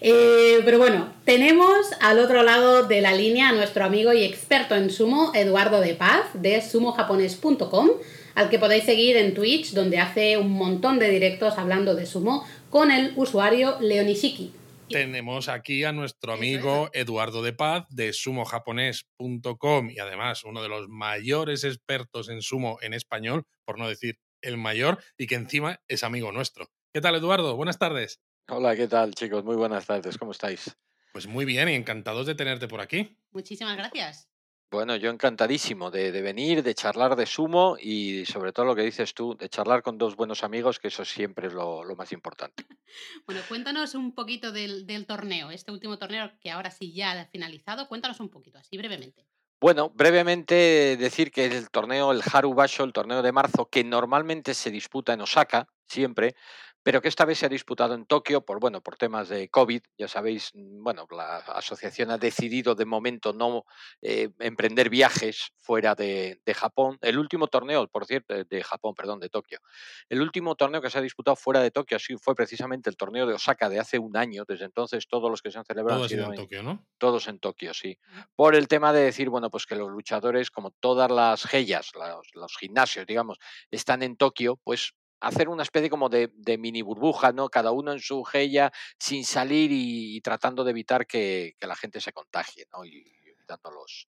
[0.00, 4.74] Eh, pero bueno, tenemos al otro lado de la línea a nuestro amigo y experto
[4.74, 7.90] en sumo, Eduardo de Paz, de sumojapones.com,
[8.34, 12.44] al que podéis seguir en Twitch, donde hace un montón de directos hablando de sumo
[12.70, 14.52] con el usuario Leonishiki.
[14.88, 20.88] Tenemos aquí a nuestro amigo Eduardo de Paz de sumojaponés.com y además uno de los
[20.88, 26.02] mayores expertos en sumo en español, por no decir el mayor, y que encima es
[26.02, 26.66] amigo nuestro.
[26.92, 27.54] ¿Qué tal, Eduardo?
[27.54, 28.20] Buenas tardes.
[28.48, 29.44] Hola, ¿qué tal, chicos?
[29.44, 30.18] Muy buenas tardes.
[30.18, 30.76] ¿Cómo estáis?
[31.12, 33.16] Pues muy bien y encantados de tenerte por aquí.
[33.30, 34.29] Muchísimas gracias.
[34.70, 39.14] Bueno, yo encantadísimo de, venir, de charlar de sumo y sobre todo lo que dices
[39.14, 42.64] tú, de charlar con dos buenos amigos, que eso siempre es lo, más importante.
[43.24, 47.86] Bueno, cuéntanos un poquito del, torneo, este último torneo que ahora sí ya ha finalizado,
[47.86, 49.26] cuéntanos un poquito, así brevemente.
[49.60, 54.54] Bueno, brevemente decir que el torneo, el Haru Basho, el torneo de marzo, que normalmente
[54.54, 56.34] se disputa en Osaka, siempre,
[56.82, 59.82] pero que esta vez se ha disputado en Tokio por, bueno, por temas de COVID.
[59.98, 63.64] Ya sabéis, mm, bueno, la asociación ha decidido de momento no
[64.00, 66.98] eh, emprender viajes fuera de, Japón.
[67.00, 69.60] El último torneo, por cierto, de Japón, perdón, de Tokio.
[70.08, 73.24] El último torneo que se ha disputado fuera de Tokio así fue precisamente el torneo
[73.24, 74.44] de Osaka de hace un año.
[74.46, 76.84] Desde entonces todos los que se han celebrado todos en Tokio, ¿no?
[76.98, 77.98] Todos en Tokio, sí.
[78.34, 81.92] Por el tema de decir, bueno, pues que los luchadores, como todas las gellas,
[82.34, 83.38] los gimnasios, digamos,
[83.70, 87.48] están en Tokio, pues hacer una especie como de, mini burbuja, ¿no?
[87.48, 92.12] Cada uno en su gella, sin salir y, tratando de evitar que, la gente se
[92.12, 92.84] contagie, ¿no?
[92.84, 94.08] Y, evitando los,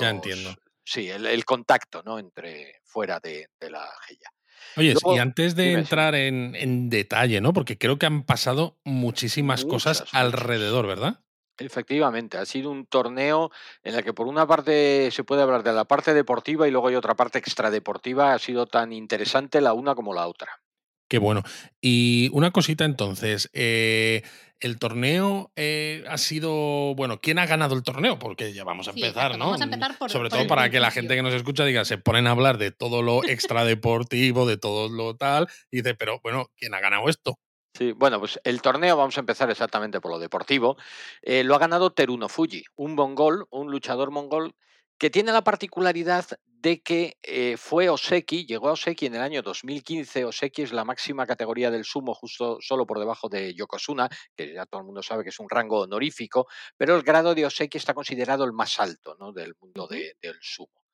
[0.00, 0.54] Ya entiendo.
[0.84, 2.18] Sí, el, contacto, ¿no?
[2.18, 4.32] Entre fuera de, la gella.
[4.76, 7.52] Oye, y antes de entrar en, detalle, ¿no?
[7.52, 11.20] Porque creo que han pasado muchísimas cosas alrededor, ¿verdad?
[11.64, 13.50] Efectivamente, ha sido un torneo
[13.82, 16.88] en el que por una parte se puede hablar de la parte deportiva y luego
[16.88, 18.32] hay otra parte extradeportiva.
[18.32, 20.60] Ha sido tan interesante la una como la otra.
[21.08, 21.42] Qué bueno.
[21.80, 24.22] Y una cosita entonces, eh,
[24.60, 28.18] el torneo eh, ha sido, bueno, ¿quién ha ganado el torneo?
[28.18, 29.46] Porque ya vamos a empezar, ¿no?
[29.46, 31.96] Vamos a empezar por, Sobre todo para que la gente que nos escucha diga, se
[31.96, 36.50] ponen a hablar de todo lo extradeportivo, de todo lo tal, y dice, pero bueno,
[36.56, 37.38] ¿quién ha ganado esto?
[37.78, 40.76] Sí, bueno, pues el torneo, vamos a empezar exactamente por lo deportivo,
[41.22, 44.56] eh, lo ha ganado Teruno Fuji, un mongol, un luchador mongol
[44.98, 49.42] que tiene la particularidad de que eh, fue Oseki, llegó a Oseki en el año
[49.42, 50.24] 2015.
[50.24, 54.66] Oseki es la máxima categoría del sumo, justo solo por debajo de Yokozuna, que ya
[54.66, 57.94] todo el mundo sabe que es un rango honorífico, pero el grado de Oseki está
[57.94, 59.32] considerado el más alto ¿no?
[59.32, 60.87] del mundo del sumo.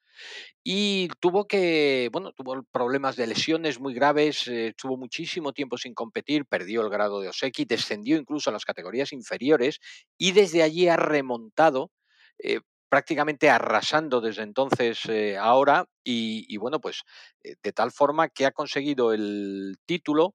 [0.63, 5.95] Y tuvo que, bueno, tuvo problemas de lesiones muy graves, eh, estuvo muchísimo tiempo sin
[5.95, 9.81] competir, perdió el grado de Oseki, descendió incluso a las categorías inferiores
[10.19, 11.91] y desde allí ha remontado,
[12.39, 17.03] eh, prácticamente arrasando desde entonces eh, ahora y, y, bueno, pues
[17.43, 20.35] de tal forma que ha conseguido el título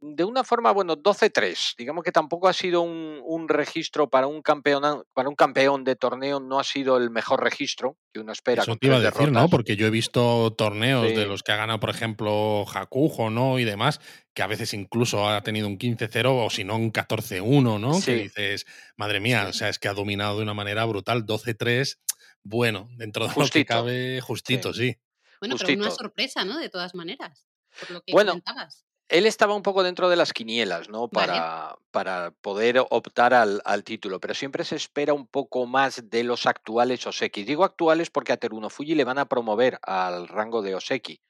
[0.00, 1.74] de una forma, bueno, 12-3.
[1.76, 6.38] Digamos que tampoco ha sido un, registro para un campeón para un campeón de torneo,
[6.38, 8.62] no ha sido el mejor registro que uno espera.
[8.62, 9.48] Eso te iba a decir, ¿no?
[9.48, 13.58] Porque yo he visto torneos de los que ha ganado, por ejemplo, Hakujo, ¿no?
[13.58, 14.00] Y demás,
[14.34, 18.00] que a veces incluso ha tenido un 15-0 o si no un 14-1, ¿no?
[18.00, 21.24] Que dices, madre mía, o sea, es que ha dominado de una manera brutal.
[21.26, 21.98] 12-3,
[22.42, 24.96] bueno, dentro de lo que cabe, justito, sí.
[25.40, 26.58] Bueno, pero una sorpresa, ¿no?
[26.58, 27.46] De todas maneras,
[27.78, 31.08] por lo que bueno, comentabas él estaba un poco dentro de las quinielas, ¿no?
[31.08, 36.46] Para, para poder optar al, título, pero siempre se espera un poco más de los
[36.46, 37.44] actuales Oseki.
[37.44, 41.22] Digo actuales porque a Teruno Fuji le van a promover al rango de Oseki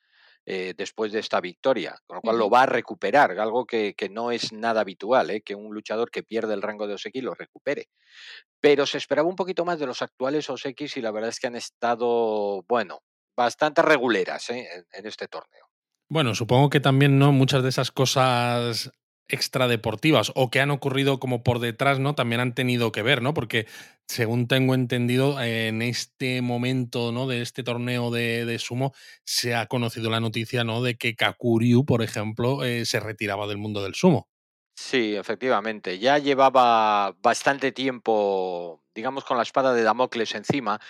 [0.45, 4.33] eh, después de esta victoria, con lo cual lo va a recuperar, algo que, no
[4.33, 5.43] es nada habitual, ¿eh?
[5.43, 7.91] que un luchador que pierde el rango de Oseki lo recupere.
[8.61, 11.47] Pero se esperaba un poquito más de los actuales Osekis y la verdad es que
[11.47, 13.03] han estado, bueno,
[13.37, 14.87] bastante reguleras ¿eh?
[14.91, 15.67] en este torneo.
[16.11, 17.32] Bueno, supongo que también, ¿no?
[17.32, 18.90] Muchas de esas cosas
[19.28, 22.14] extradeportivas o que han ocurrido como por detrás, ¿no?
[22.14, 23.34] También han tenido que ver, ¿no?
[23.34, 23.66] Porque
[24.06, 27.26] según tengo entendido, en este momento, ¿no?
[27.26, 28.94] De este torneo de, sumo,
[29.24, 30.82] se ha conocido la noticia, ¿no?
[30.82, 34.28] De que Kakuryu, por ejemplo, eh, se retiraba del mundo del sumo.
[34.74, 35.98] Sí, efectivamente.
[35.98, 40.80] Ya llevaba bastante tiempo, digamos, con la espada de Damocles encima,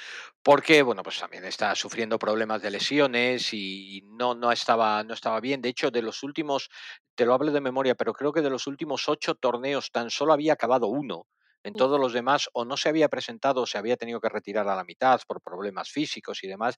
[0.42, 5.40] porque, bueno, pues también está sufriendo problemas de lesiones y no, no, estaba, no estaba
[5.40, 5.60] bien.
[5.60, 6.70] De hecho, de los últimos,
[7.14, 10.32] te lo hablo de memoria, pero creo que de los últimos ocho torneos tan solo
[10.32, 11.26] había acabado uno.
[11.64, 14.68] En todos los demás o no se había presentado o se había tenido que retirar
[14.68, 16.76] a la mitad por problemas físicos y demás.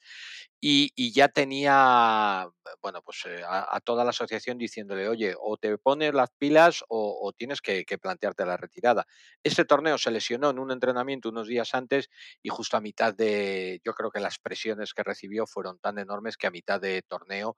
[0.60, 2.48] Y, ya tenía,
[2.82, 7.32] bueno, pues eh, a, toda la asociación diciéndole, oye, o te pones las pilas o,
[7.36, 9.06] tienes que, plantearte la retirada.
[9.42, 12.08] Este torneo se lesionó en un entrenamiento unos días antes
[12.42, 16.36] y justo a mitad de, yo creo que las presiones que recibió fueron tan enormes
[16.36, 17.56] que a mitad de torneo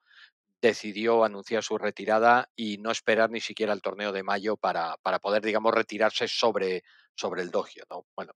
[0.63, 5.19] decidió anunciar su retirada y no esperar ni siquiera el torneo de mayo para, para
[5.19, 6.85] poder, digamos, retirarse sobre,
[7.17, 7.85] sobre el dogio.
[7.91, 8.07] ¿no?
[8.15, 8.33] Bueno,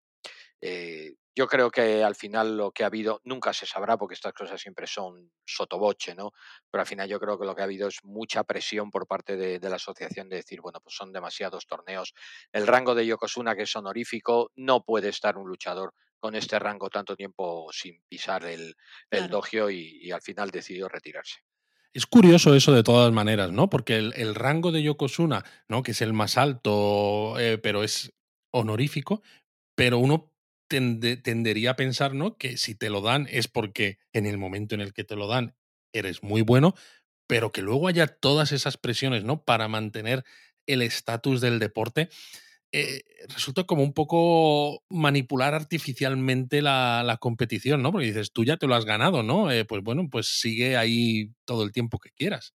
[0.60, 4.32] eh, yo creo que al final lo que ha habido, nunca se sabrá porque estas
[4.32, 6.32] cosas siempre son sotoboche, ¿no?
[6.70, 9.36] Pero al final yo creo que lo que ha habido es mucha presión por parte
[9.36, 12.14] de, la asociación de decir, bueno, pues son demasiados torneos.
[12.52, 16.88] El rango de Yokozuna, que es honorífico, no puede estar un luchador con este rango
[16.88, 18.74] tanto tiempo sin pisar el,
[19.10, 21.40] el dogio y al final decidió retirarse.
[21.96, 23.70] Es curioso eso de todas maneras, ¿no?
[23.70, 25.82] Porque el, rango de Yokozuna, ¿no?
[25.82, 28.12] Que es el más alto, eh, pero es
[28.50, 29.22] honorífico,
[29.74, 30.30] pero uno
[30.68, 32.36] tendería a pensar, ¿no?
[32.36, 35.26] Que si te lo dan es porque en el momento en el que te lo
[35.26, 35.56] dan
[35.90, 36.74] eres muy bueno,
[37.26, 39.42] pero que luego haya todas esas presiones, ¿no?
[39.42, 40.22] Para mantener
[40.66, 42.10] el estatus del deporte.
[42.78, 47.90] Eh, resulta como un poco manipular artificialmente la, competición, ¿no?
[47.90, 49.50] Porque dices, tú ya te lo has ganado, ¿no?
[49.50, 52.52] Eh, pues bueno, pues sigue ahí todo el tiempo que quieras.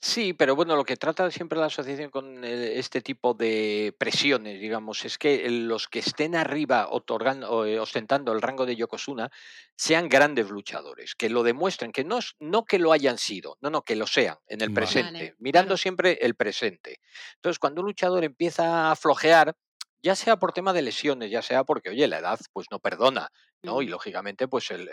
[0.00, 4.60] Sí, pero bueno, lo que trata siempre la asociación con eh, este tipo de presiones,
[4.60, 7.50] digamos, es que los que estén arriba otorgando,
[7.82, 9.32] ostentando el rango de Yokozuna
[9.76, 13.82] sean grandes luchadores, que lo demuestren, que no, no que lo hayan sido, no, no,
[13.82, 17.00] que lo sean en el presente, mirando siempre el presente.
[17.34, 19.56] Entonces, cuando un luchador empieza a flojear,
[20.04, 23.30] ya sea por tema de lesiones, ya sea porque, oye, la edad pues no perdona,
[23.62, 23.80] ¿no?
[23.82, 24.88] Y lógicamente, pues el,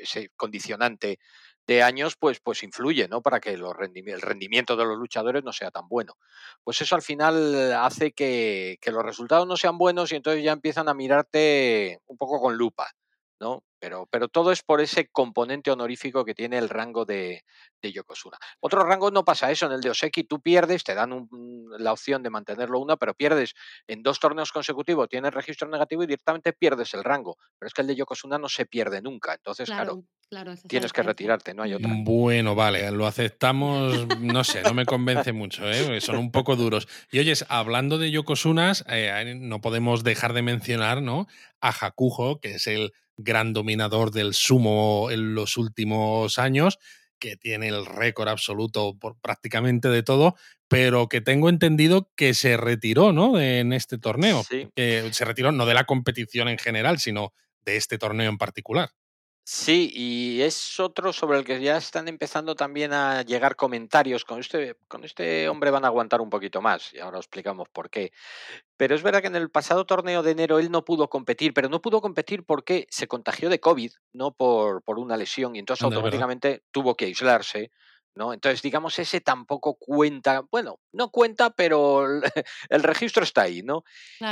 [0.00, 1.20] ese condicionante
[1.68, 3.22] de años, pues, pues influye, ¿no?
[3.22, 6.14] Para que los el rendimiento de los luchadores no sea tan bueno.
[6.64, 10.52] Pues eso al final hace que, que los resultados no sean buenos y entonces ya
[10.52, 12.88] empiezan a mirarte un poco con lupa.
[13.42, 13.64] ¿No?
[13.80, 17.42] Pero, pero todo es por ese componente honorífico que tiene el rango de,
[17.82, 18.38] de Yokozuna.
[18.60, 21.28] Otro rango no pasa eso, en el de Oseki tú pierdes, te dan
[21.78, 23.54] la opción de mantenerlo una, pero pierdes
[23.88, 27.36] en dos torneos consecutivos, tienes registro negativo y directamente pierdes el rango.
[27.58, 30.04] Pero es que el de Yokozuna no se pierde nunca, entonces claro,
[30.68, 31.90] tienes que retirarte, no hay otra.
[32.04, 36.00] Bueno, vale, lo aceptamos, no sé, no me convence mucho, ¿eh?
[36.00, 36.86] son un poco duros.
[37.10, 41.26] Y oyes, hablando de Yokozunas, eh, no podemos dejar de mencionar ¿no?
[41.60, 46.78] a Hakujo, que es el gran dominador del sumo en los últimos años,
[47.18, 50.34] que tiene el récord absoluto por prácticamente de todo,
[50.68, 53.38] pero que tengo entendido que se retiró, ¿no?
[53.38, 54.42] En este torneo.
[54.44, 57.32] Se retiró no de la competición en general, sino
[57.64, 58.90] de este torneo en particular.
[59.44, 64.24] Sí, y es otro sobre el que ya están empezando también a llegar comentarios.
[64.24, 67.90] Con este, con este hombre van a aguantar un poquito más, y ahora explicamos por
[67.90, 68.12] qué.
[68.76, 71.68] Pero es verdad que en el pasado torneo de enero él no pudo competir, pero
[71.68, 75.82] no pudo competir porque se contagió de COVID, no por, por una lesión, y entonces
[75.84, 77.72] automáticamente tuvo que aislarse.
[78.14, 78.32] ¿no?
[78.32, 82.22] Entonces, digamos, ese tampoco cuenta, bueno, no cuenta, pero el,
[82.82, 83.84] registro está ahí, ¿no?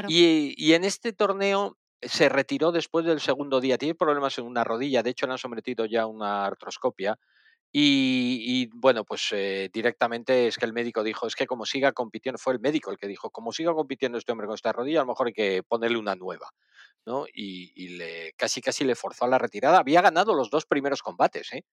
[0.07, 3.79] Y, y, en este torneo se retiró después del segundo día.
[3.79, 7.19] Tiene problemas en una rodilla, de hecho le han sometido ya una artroscopia.
[7.73, 12.37] Y, bueno, pues eh, directamente es que el médico dijo, es que como siga compitiendo,
[12.39, 15.03] fue el médico el que dijo, como siga compitiendo este hombre con esta rodilla, a
[15.05, 16.51] lo mejor hay que ponerle una nueva.
[17.07, 17.27] ¿no?
[17.33, 19.79] Y, le, casi casi le forzó a la retirada.
[19.79, 21.65] Había ganado los dos primeros combates, ¿eh?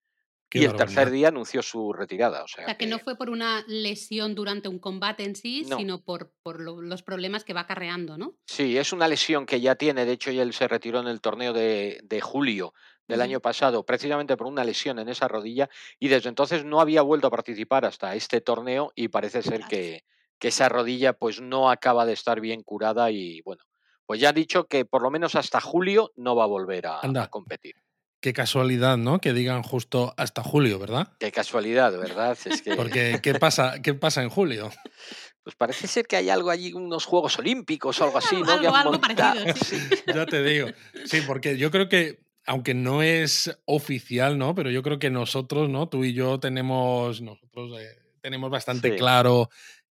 [0.50, 2.42] Y el tercer día anunció su retirada.
[2.42, 6.32] O sea, que, no fue por una lesión durante un combate en sí, sino por,
[6.42, 8.34] por los problemas que va acarreando, ¿no?
[8.46, 10.04] Sí, es una lesión que ya tiene.
[10.04, 12.72] De hecho, él se retiró en el torneo de, de julio
[13.06, 17.00] del año pasado, precisamente por una lesión en esa rodilla, y desde entonces no había
[17.00, 20.04] vuelto a participar hasta este torneo y parece ser que,
[20.38, 23.64] que esa rodilla pues no acaba de estar bien curada y bueno,
[24.04, 27.28] pues ya ha dicho que por lo menos hasta julio no va a volver a
[27.30, 27.76] competir.
[28.20, 29.20] Qué casualidad, ¿no?
[29.20, 31.12] Que digan justo hasta julio, ¿verdad?
[31.20, 32.36] Qué casualidad, ¿verdad?
[32.44, 32.74] Es que...
[32.74, 34.70] Porque, ¿qué pasa, ¿qué pasa en julio?
[35.48, 38.52] Pues parece ser que hay algo allí, unos Juegos Olímpicos o algo así, ¿no?
[38.52, 39.78] Algo, parecido, sí.
[40.14, 40.68] Ya te digo.
[41.06, 44.54] Sí, porque yo creo que, aunque no es oficial, ¿no?
[44.54, 45.88] Pero yo creo que nosotros, ¿no?
[45.88, 49.48] Tú y yo tenemos, nosotros eh, tenemos bastante claro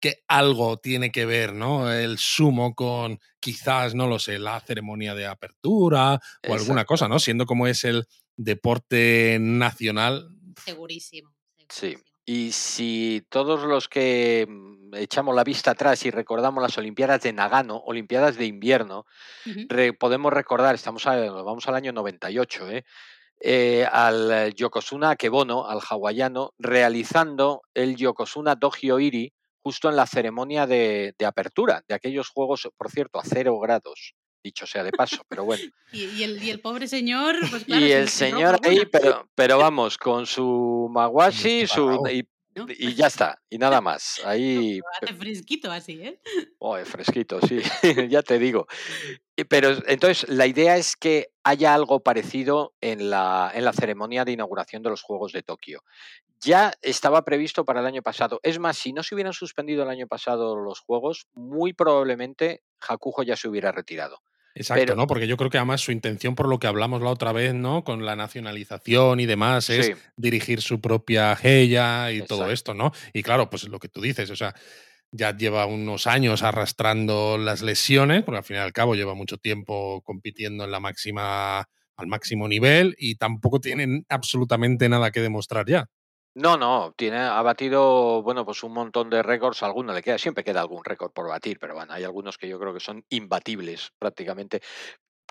[0.05, 1.90] que algo tiene que ver, ¿no?
[1.90, 7.18] El sumo con quizás, no lo sé, la ceremonia de apertura o alguna cosa, ¿no?
[7.18, 8.05] Siendo como es el
[8.36, 10.28] deporte nacional.
[10.62, 11.34] Segurísimo.
[11.70, 11.96] Sí.
[12.26, 17.32] Y si todos los que mm, echamos la vista atrás y recordamos las Olimpiadas de
[17.32, 19.07] Nagano, Olimpiadas de invierno,
[19.98, 22.84] podemos recordar, estamos vamos al año 98, ¿eh?
[23.40, 29.32] Eh, al Yokozuna Akebono, al hawaiano, realizando el Yokozuna Dogyo Iri,
[29.65, 34.15] justo en la ceremonia de, de apertura de aquellos juegos, por cierto, a cero grados
[34.45, 35.65] dicho sea de paso, pero bueno.
[35.93, 39.97] y, el, y, el, pobre señor, pues claro, Y el señor ahí, pero, pero vamos,
[39.97, 42.29] con su maguashi su, y,
[42.79, 44.21] y, ya está, y nada más.
[44.25, 44.81] Ahí.
[45.03, 46.21] hace fresquito así, ¿eh?
[46.59, 47.61] Oh, fresquito, sí,
[48.09, 48.67] ya te digo.
[49.49, 54.33] Pero entonces la idea es que haya algo parecido en la, en la ceremonia de
[54.33, 55.83] inauguración de los Juegos de Tokio.
[56.45, 58.40] Ya estaba previsto para el año pasado.
[58.42, 63.22] Es más, si no se hubieran suspendido el año pasado los Juegos, muy probablemente Hakujo
[63.22, 64.20] ya se hubiera retirado.
[64.57, 65.09] Exacto, ¿no?
[65.09, 67.82] Porque yo creo que además su intención, por lo que hablamos la otra vez, ¿no?
[67.82, 72.92] Con la nacionalización y demás, es dirigir su propia Heya y todo esto, ¿no?
[73.12, 74.55] Y claro, pues lo que tú dices, o sea,
[75.11, 79.38] ya lleva unos años arrastrando las lesiones, porque al fin y al cabo lleva mucho
[79.38, 85.66] tiempo compitiendo en la máxima, al máximo nivel, y tampoco tienen absolutamente nada que demostrar
[85.66, 85.88] ya.
[86.37, 90.43] No, no, tiene, ha batido, bueno, pues un montón de récords, alguno le queda, siempre
[90.43, 93.93] queda algún récord por batir, pero bueno, hay algunos que yo creo que son imbatibles
[94.01, 94.61] prácticamente,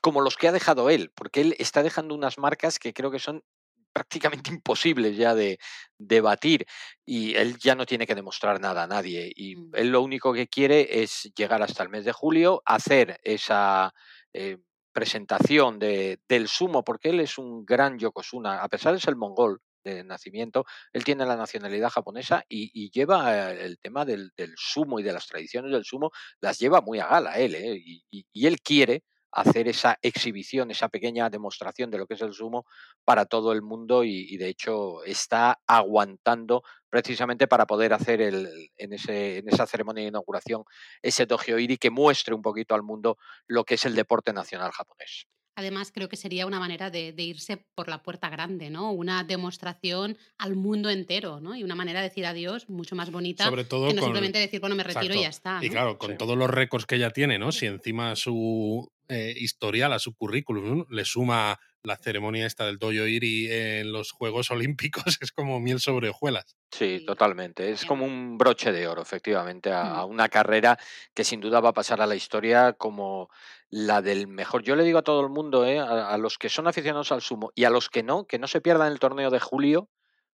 [0.01, 3.19] como los que ha dejado él, porque él está dejando unas marcas que creo que
[3.19, 3.43] son
[3.91, 5.59] prácticamente imposibles ya de,
[5.97, 6.65] de batir
[7.05, 9.71] y él ya no tiene que demostrar nada a nadie y mm.
[9.73, 13.93] él lo único que quiere es llegar hasta el mes de julio, hacer esa...
[14.33, 14.57] Eh,
[14.93, 19.59] presentación de, del sumo, porque él es un gran Yokozuna, a pesar de ser mongol,
[19.83, 25.03] de nacimiento, él tiene la nacionalidad japonesa y, lleva eh, el tema del, sumo y
[25.03, 26.11] de las tradiciones del sumo,
[26.41, 27.81] las lleva muy a gala él, ¿eh?
[27.83, 32.65] y, él quiere hacer esa exhibición, esa pequeña demostración de lo que es el sumo
[33.03, 38.93] para todo el mundo y, de hecho está aguantando precisamente para poder hacer el, en,
[38.93, 40.63] ese, en esa ceremonia de inauguración
[41.01, 43.17] ese Dojo Iri que muestre un poquito al mundo
[43.47, 45.27] lo que es el deporte nacional japonés.
[45.55, 48.91] Además, creo que sería una manera de, irse por la puerta grande, ¿no?
[48.91, 51.55] Una demostración al mundo entero, ¿no?
[51.55, 54.59] Y una manera de decir adiós mucho más bonita Sobre todo que no simplemente decir,
[54.59, 55.59] bueno, me retiro y ya está.
[55.61, 57.51] Y claro, con todos los récords que ella tiene, ¿no?
[57.51, 63.05] Si encima su eh, historial, a su currículum, le suma la ceremonia esta del Dojo
[63.05, 66.55] Iri en los Juegos Olímpicos, es como miel sobre hojuelas.
[66.71, 67.69] Sí, totalmente.
[67.69, 70.79] Es como un broche de oro, efectivamente, a, una carrera
[71.13, 73.29] que sin duda va a pasar a la historia como
[73.73, 74.61] la del mejor.
[74.61, 75.79] Yo le digo a todo el mundo, ¿eh?
[75.79, 78.61] a, los que son aficionados al sumo y a los que no, que no se
[78.61, 79.89] pierdan el torneo de julio,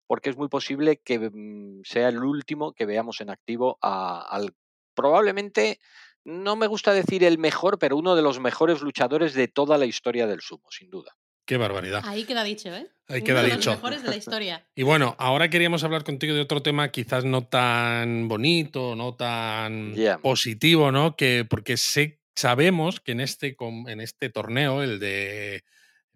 [0.07, 4.55] porque es muy posible que mm, sea el último que veamos en activo al
[4.95, 5.80] probablemente,
[6.24, 9.84] no me gusta decir el mejor, pero uno de los mejores luchadores de toda la
[9.84, 11.14] historia del sumo, sin duda.
[11.45, 12.03] Qué barbaridad.
[12.07, 12.89] Ahí queda dicho, ¿eh?
[13.07, 13.70] Ahí queda de dicho.
[13.70, 14.66] Los mejores de la historia.
[14.74, 19.95] Y bueno, ahora queríamos hablar contigo de otro tema quizás no tan bonito, no tan
[20.22, 21.16] positivo, ¿no?
[21.16, 25.64] Que porque sé, sabemos que en este, en este torneo, el de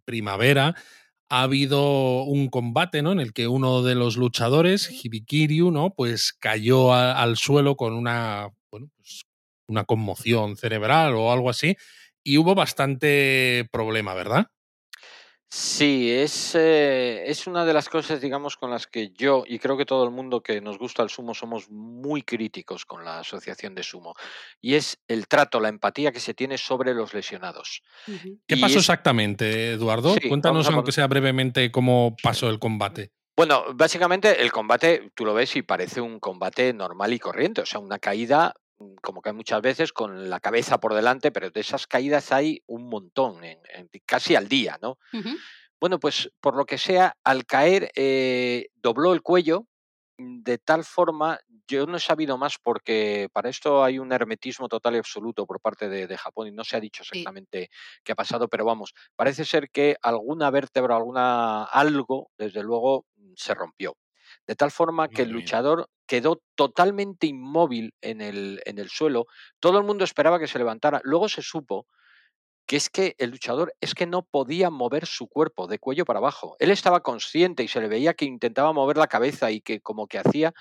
[0.04, 0.76] primavera,
[1.30, 3.12] ha habido un combate, ¿no?
[3.12, 5.94] En el que uno de los luchadores, Hibikiryu, ¿no?
[5.94, 9.22] Pues cayó al suelo con una, bueno, pues
[9.68, 11.76] una conmoción cerebral o algo así.
[12.24, 14.48] Y hubo bastante problema, ¿verdad?
[15.52, 19.76] Sí, es, eh, es una de las cosas, digamos, con las que yo y creo
[19.76, 23.74] que todo el mundo que nos gusta el sumo somos muy críticos con la asociación
[23.74, 24.14] de sumo.
[24.60, 27.82] Y es el trato, la empatía que se tiene sobre los lesionados.
[28.46, 30.14] ¿Qué pasó exactamente, Eduardo?
[30.28, 33.10] Cuéntanos, aunque sea brevemente, cómo pasó el combate.
[33.36, 37.66] Bueno, básicamente el combate, tú lo ves y parece un combate normal y corriente, o
[37.66, 38.54] sea, una caída
[39.02, 42.88] como que muchas veces con la cabeza por delante, pero de esas caídas hay un
[42.88, 43.60] montón, en,
[44.06, 44.98] casi al día, ¿no?
[45.80, 49.66] Bueno, pues por lo que sea, al caer eh, dobló el cuello
[50.18, 54.68] mm, de tal forma, yo no he sabido más porque para esto hay un hermetismo
[54.68, 57.70] total y absoluto por parte de, Japón y no se ha dicho exactamente
[58.04, 63.32] qué ha pasado, pero vamos, parece ser que alguna vértebra, alguna algo, desde luego, mm,
[63.36, 63.96] se rompió.
[64.50, 69.26] De tal forma que el luchador quedó totalmente inmóvil en el, en el suelo.
[69.60, 71.00] Todo el mundo esperaba que se levantara.
[71.04, 71.86] Luego se supo
[72.66, 76.18] que es que el luchador es que no podía mover su cuerpo de cuello para
[76.18, 76.56] abajo.
[76.58, 80.08] Él estaba consciente y se le veía que intentaba mover la cabeza y que como
[80.08, 80.52] que hacía,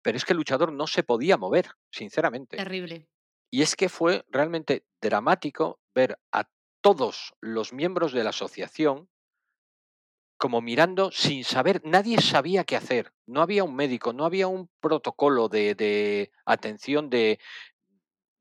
[0.00, 2.56] pero es que el luchador no se podía mover, sinceramente.
[2.56, 3.06] Terrible.
[3.50, 6.48] Y es que fue realmente dramático ver a
[6.80, 9.10] todos los miembros de la asociación
[10.40, 14.70] como mirando sin saber, nadie sabía qué hacer, no había un médico, no había un
[14.80, 17.38] protocolo de, de atención de,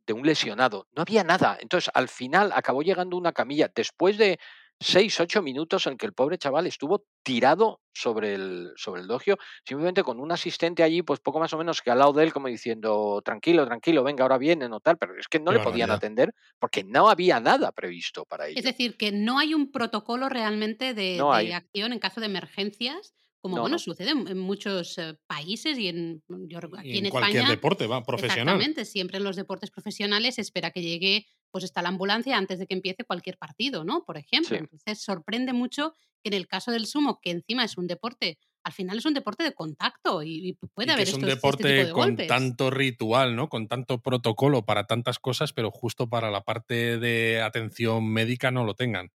[0.07, 0.87] de un lesionado.
[0.95, 1.57] No había nada.
[1.59, 3.69] Entonces, al final acabó llegando una camilla.
[3.75, 4.39] Después de
[4.79, 9.37] seis, ocho minutos en que el pobre chaval estuvo tirado sobre el, sobre el dogio,
[9.65, 12.33] simplemente con un asistente allí, pues poco más o menos que al lado de él,
[12.33, 15.91] como diciendo, tranquilo, tranquilo, venga, ahora viene o tal, pero es que no le podían
[15.91, 18.57] atender porque no había nada previsto para ello.
[18.57, 21.19] Es decir, que no hay un protocolo realmente de,
[21.53, 26.59] acción en caso de emergencias como bueno, sucede en muchos eh, países y en, yo,
[26.77, 28.55] aquí en, cualquier deporte va, profesional.
[28.55, 32.59] Exactamente, siempre en los deportes profesionales se espera que llegue, pues está la ambulancia antes
[32.59, 34.03] de que empiece cualquier partido, ¿no?
[34.03, 34.57] Por ejemplo.
[34.57, 38.73] Entonces sorprende mucho que en el caso del sumo, que encima es un deporte, al
[38.73, 42.69] final es un deporte de contacto y, puede haber es un este deporte con tanto
[42.69, 43.47] ritual, ¿no?
[43.47, 48.65] Con tanto protocolo para tantas cosas, pero justo para la parte de atención médica no
[48.65, 49.11] lo tengan.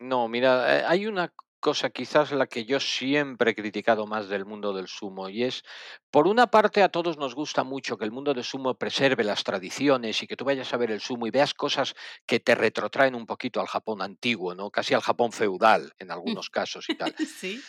[0.00, 4.44] No, mira, eh, hay una cosa quizás la que yo siempre he criticado más del
[4.44, 5.62] mundo del sumo y es,
[6.10, 9.44] por una parte a todos nos gusta mucho que el mundo del sumo preserve las
[9.44, 11.94] tradiciones y que tú vayas a ver el sumo y veas cosas
[12.26, 14.70] que te retrotraen un poquito al Japón antiguo, ¿no?
[14.70, 17.14] casi al Japón feudal en algunos casos y tal.
[17.38, 17.60] Sí.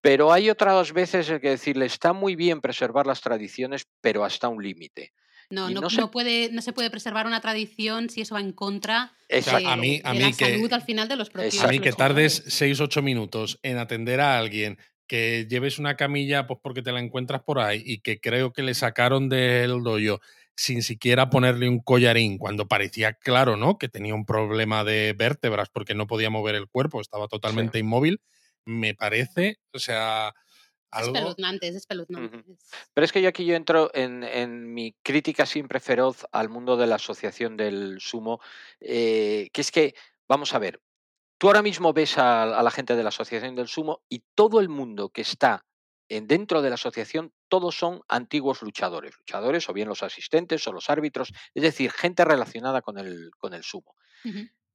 [0.00, 4.62] Pero hay otras veces que decirle, está muy bien preservar las tradiciones, pero hasta un
[4.62, 5.12] límite.
[5.50, 6.06] No, no, se...
[6.08, 10.00] puede, no se puede preservar una tradición si eso va en contra de, a mí,
[10.04, 11.62] a la salud al final de los propios.
[11.62, 16.58] A mí que tardes 6-8 minutos en atender a alguien, que lleves una camilla pues
[16.62, 20.20] porque te la encuentras por ahí y que creo que le sacaron del doyo
[20.56, 23.76] sin siquiera ponerle un collarín, cuando parecía claro, ¿no?
[23.76, 28.20] Que tenía un problema de vértebras porque no podía mover el cuerpo, estaba totalmente inmóvil.
[28.64, 30.32] Me parece, o sea,
[31.00, 32.44] es espeluznante, es espeluznante.
[32.92, 36.86] Pero es que yo aquí yo entro en, mi crítica siempre feroz al mundo de
[36.86, 38.40] la asociación del sumo,
[38.80, 39.94] eh, que es que,
[40.28, 40.80] vamos a ver,
[41.38, 44.68] tú ahora mismo ves a, la gente de la asociación del sumo y todo el
[44.68, 45.64] mundo que está
[46.08, 50.72] en, dentro de la asociación, todos son antiguos luchadores, luchadores o bien los asistentes o
[50.72, 53.94] los árbitros, es decir, gente relacionada con el, con el sumo.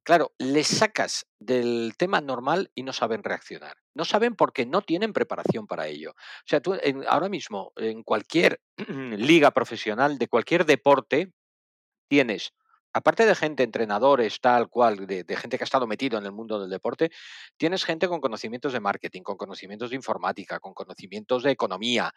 [0.04, 3.78] Claro, les sacas del tema normal y no saben reaccionar.
[3.94, 6.12] No saben porque no tienen preparación para ello.
[6.12, 6.76] O sea, tú
[7.08, 11.32] ahora mismo en cualquier liga profesional de cualquier deporte
[12.08, 12.54] tienes,
[12.94, 16.32] aparte de gente, entrenadores, tal cual, de, de, gente que ha estado metido en el
[16.32, 17.12] mundo del deporte,
[17.58, 22.12] tienes gente con conocimientos de marketing, con conocimientos de informática, con conocimientos de economía,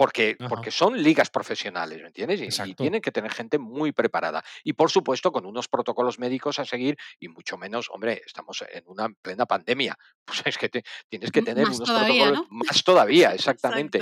[0.00, 2.58] porque, porque son ligas profesionales, ¿me entiendes?
[2.64, 4.42] Y, tienen que tener gente muy preparada.
[4.64, 8.82] Y por supuesto, con unos protocolos médicos a seguir, y mucho menos, hombre, estamos en
[8.86, 9.98] una plena pandemia.
[10.24, 14.00] Pues es que tienes que tener unos protocolos más todavía, exactamente.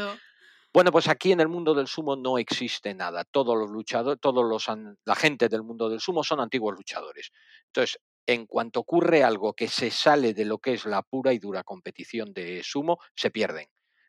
[0.73, 3.25] Bueno, pues aquí en el mundo del sumo no existe nada.
[3.25, 4.69] Todos los luchadores, todos los
[5.05, 7.33] la gente del mundo del sumo son antiguos luchadores.
[7.67, 11.41] Entonces, en cuanto ocurre algo que se sale de lo que es la pura y
[11.41, 13.67] dura competición de sumo, se pierden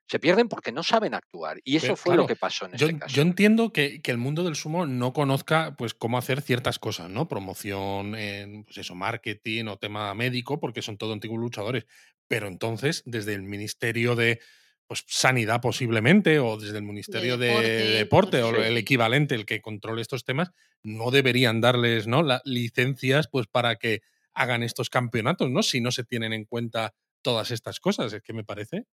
[0.09, 1.59] se pierden porque no saben actuar.
[1.63, 3.15] Y eso fue lo que pasó en este caso.
[3.15, 7.27] Yo entiendo que, el mundo del sumo no conozca pues cómo hacer ciertas cosas, ¿no?
[7.27, 11.85] Promoción en pues eso, marketing o tema médico, porque son todos antiguos luchadores.
[12.27, 14.39] Pero entonces, desde el Ministerio de
[14.87, 20.01] pues, Sanidad posiblemente, o desde el Ministerio de Deporte, o el equivalente, el que controle
[20.01, 20.49] estos temas,
[20.81, 22.23] no deberían darles ¿no?
[22.45, 24.01] licencias pues, para que
[24.33, 25.61] hagan estos campeonatos, ¿no?
[25.61, 28.11] Si no se tienen en cuenta todas estas cosas.
[28.11, 28.85] Es que me parece.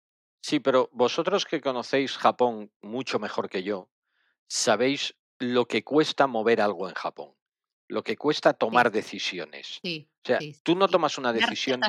[0.46, 3.90] Sí, pero vosotros que conocéis Japón mucho mejor que yo,
[4.46, 7.34] sabéis lo que cuesta mover algo en Japón,
[7.88, 9.80] lo que cuesta tomar decisiones.
[9.82, 11.80] Sí, o sea, tú no tomas una decisión.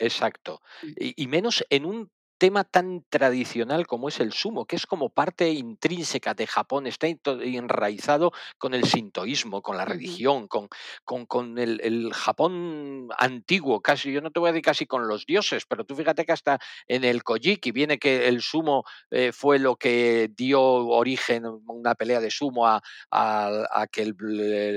[0.00, 0.62] Exacto.
[0.82, 0.88] Mm.
[0.98, 5.50] y, menos en un tema tan tradicional como es el sumo, que es como parte
[5.50, 10.68] intrínseca de Japón, está enraizado con el sintoísmo, con la religión, con,
[11.04, 15.26] con, con el, Japón antiguo, casi, yo no te voy a decir casi con los
[15.26, 19.58] dioses, pero tú fíjate que hasta en el Kojiki viene que el sumo eh, fue
[19.58, 24.12] lo que dio origen, una pelea de sumo a, a, que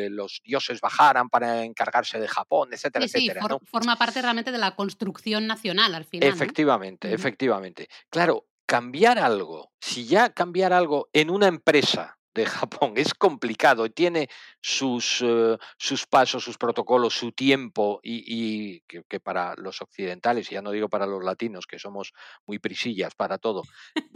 [0.09, 3.41] los dioses bajaran para encargarse de Japón, etcétera, etcétera.
[3.65, 6.29] Forma parte realmente de la construcción nacional al final.
[6.29, 7.89] Efectivamente, efectivamente efectivamente.
[8.09, 12.45] Claro, cambiar algo, si ya cambiar algo en una empresa de
[12.85, 14.29] Japón es complicado y tiene
[14.61, 20.61] sus, eh, sus pasos, sus protocolos, su tiempo y, que, para los occidentales, y ya
[20.61, 22.13] no digo para los latinos, que somos
[22.45, 23.63] muy prisillas para todo,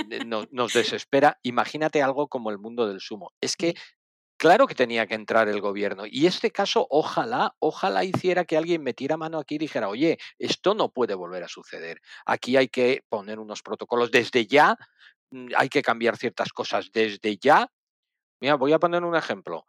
[0.09, 3.31] eh, nos desespera, imagínate algo como el mundo del sumo.
[3.41, 3.75] Es que
[4.43, 6.03] Claro que tenía que entrar el gobierno.
[6.05, 10.75] Y este caso, ojalá, ojalá hiciera que alguien metiera mano aquí y dijera, oye, esto
[10.75, 12.01] no puede volver a suceder.
[12.25, 14.75] Aquí hay que poner unos protocolos desde ya,
[15.31, 17.69] mm, hay que cambiar ciertas cosas desde ya.
[18.41, 19.65] Mira, voy a poner un ejemplo.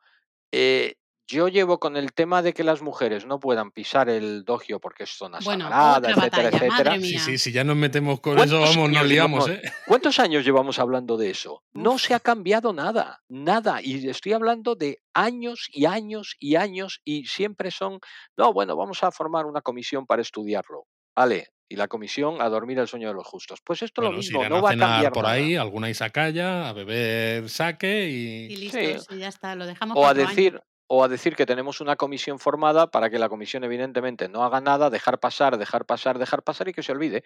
[0.52, 0.96] Eh,
[1.26, 5.04] yo llevo con el tema de que las mujeres no puedan pisar el dogio porque
[5.04, 7.00] es zona sagrada, etcétera, etcétera.
[7.00, 9.62] Sí, sí, si ya nos metemos con eso, vamos, nos liamos, ¿eh?
[9.86, 11.62] ¿Cuántos años llevamos hablando de eso?
[11.72, 13.80] No se ha cambiado nada, nada.
[13.82, 18.00] Y estoy hablando de años y años y años y siempre son,
[18.36, 20.86] no, bueno, vamos a formar una comisión para estudiarlo.
[21.16, 23.60] Vale, y la comisión a dormir el sueño de los justos.
[23.64, 28.08] Pues esto lo mismo, no va a cambiar por ahí, alguna isacaya, a beber saque
[28.10, 28.52] y...
[28.52, 31.96] Y listo, ya está, lo dejamos O a decir, o a decir que tenemos una
[31.96, 36.42] comisión formada para que la comisión evidentemente no haga nada, dejar pasar, dejar pasar, dejar
[36.42, 37.24] pasar y que se olvide.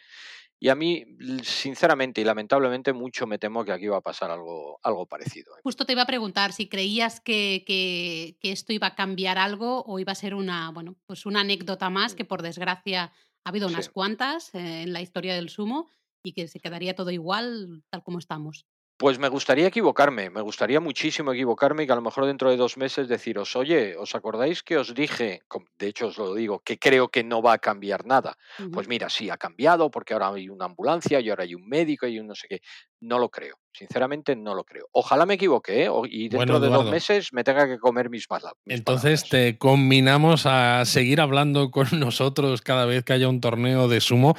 [0.60, 1.05] Y a mí,
[1.43, 5.56] sinceramente y lamentablemente, mucho me temo que aquí va a pasar algo, algo parecido.
[5.56, 5.60] ¿eh?
[5.62, 9.98] Justo te iba a preguntar si creías que, que, esto iba a cambiar algo o
[9.98, 13.12] iba a ser una, bueno, pues una anécdota más que por desgracia
[13.44, 15.89] ha habido unas cuantas eh, en la historia del sumo
[16.22, 18.66] y que se quedaría todo igual tal como estamos.
[18.99, 22.57] Pues me gustaría equivocarme, me gustaría muchísimo equivocarme y que a lo mejor dentro de
[22.57, 25.43] dos meses deciros, oye, ¿os acordáis que os dije,
[25.79, 28.37] de hecho os lo digo, que creo que no va a cambiar nada?
[28.73, 32.09] Pues mira, sí, ha cambiado porque ahora hay una ambulancia y ahora hay un médico
[32.09, 32.61] y un no sé qué.
[33.01, 34.89] No lo creo, sinceramente no lo creo.
[34.91, 35.91] Ojalá me equivoque ¿eh?
[36.07, 38.55] y dentro de dos meses me tenga que comer mis balas.
[38.66, 44.01] Entonces te combinamos a seguir hablando con nosotros cada vez que haya un torneo de
[44.01, 44.35] sumo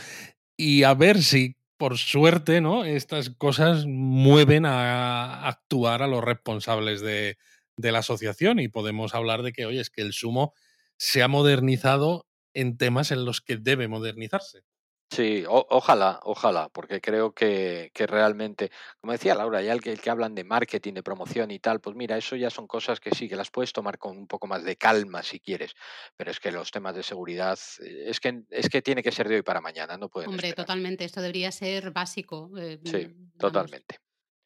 [0.57, 2.83] y a ver si por suerte, ¿no?
[2.83, 7.37] Estas cosas mueven a actuar a los responsables de,
[7.77, 10.53] la asociación y podemos hablar de que, oye, es que el sumo
[10.97, 14.63] se ha modernizado en temas en los que debe modernizarse.
[15.11, 18.69] Sí, ojalá, ojalá, porque creo que, que, realmente,
[19.01, 21.81] como decía Laura, ya el que, el que hablan de marketing, de promoción y tal,
[21.81, 24.45] pues mira, eso ya son cosas que sí, que las puedes tomar con un poco
[24.45, 25.73] más de calma si quieres,
[26.15, 29.27] pero es que los temas de seguridad, eh, es que, es que tiene que ser
[29.27, 32.51] de hoy para mañana, no pueden Hombre, totalmente, esto debería ser básico.
[32.55, 33.99] Eh, sí, mm, totalmente.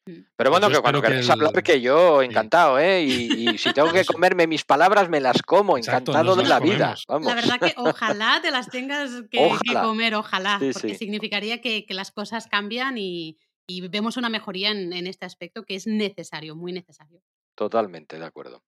[0.06, 0.20] Mm.
[0.36, 3.02] Pero bueno, que cuando queréis hablar, que yo encantado, ¿eh?
[3.02, 6.94] Y, si tengo que comerme mis palabras, me las como, encantado de la vida.
[7.08, 12.46] La verdad que ojalá te las tengas que, comer, ojalá, porque significaría que, las cosas
[12.48, 13.38] cambian y,
[13.88, 17.22] vemos una mejoría en, en este aspecto que es necesario, muy necesario.
[17.54, 18.62] Totalmente, de acuerdo.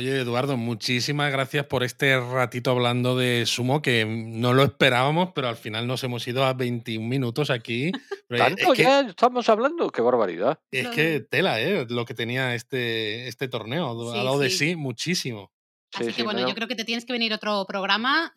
[0.00, 5.46] Oye, Eduardo, muchísimas gracias por este ratito hablando de sumo que no lo esperábamos, pero
[5.46, 7.92] al final nos hemos ido a 21 minutos aquí.
[8.30, 9.90] ¿Tanto ya estamos hablando?
[9.90, 10.58] ¡Qué barbaridad!
[10.70, 11.86] Es que tela, ¿eh?
[11.90, 13.90] Lo que tenía este, este torneo.
[14.14, 15.52] ha dado de sí muchísimo.
[15.92, 18.32] Así que bueno, yo creo que te tienes que venir otro programa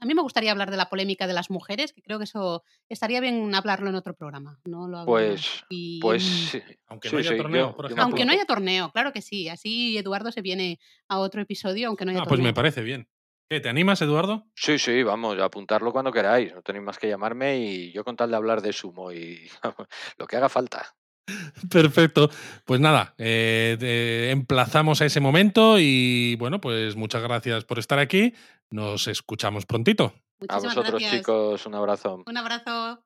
[0.00, 2.64] a mí me gustaría hablar de la polémica de las mujeres, que creo que eso
[2.88, 4.58] estaría bien hablarlo en otro programa.
[4.64, 4.88] ¿no?
[4.88, 5.64] Lo pues,
[6.00, 9.48] pues aunque no haya torneo, Aunque no haya torneo, claro que sí.
[9.48, 10.78] Así Eduardo se viene
[11.08, 12.38] a otro episodio, aunque no haya ah, torneo.
[12.38, 13.08] Pues me parece bien.
[13.48, 14.44] ¿Qué, ¿Te animas, Eduardo?
[14.56, 16.52] Sí, sí, vamos, a apuntarlo cuando queráis.
[16.52, 19.48] No tenéis más que llamarme y yo con tal de hablar de sumo y
[20.18, 20.96] lo que haga falta.
[21.70, 22.30] Perfecto.
[22.64, 28.34] Pues nada, eh, emplazamos a ese momento y bueno, pues muchas gracias por estar aquí.
[28.70, 30.12] Nos escuchamos prontito.
[30.48, 32.22] a vosotros, chicos, un abrazo.
[32.26, 33.02] Un abrazo.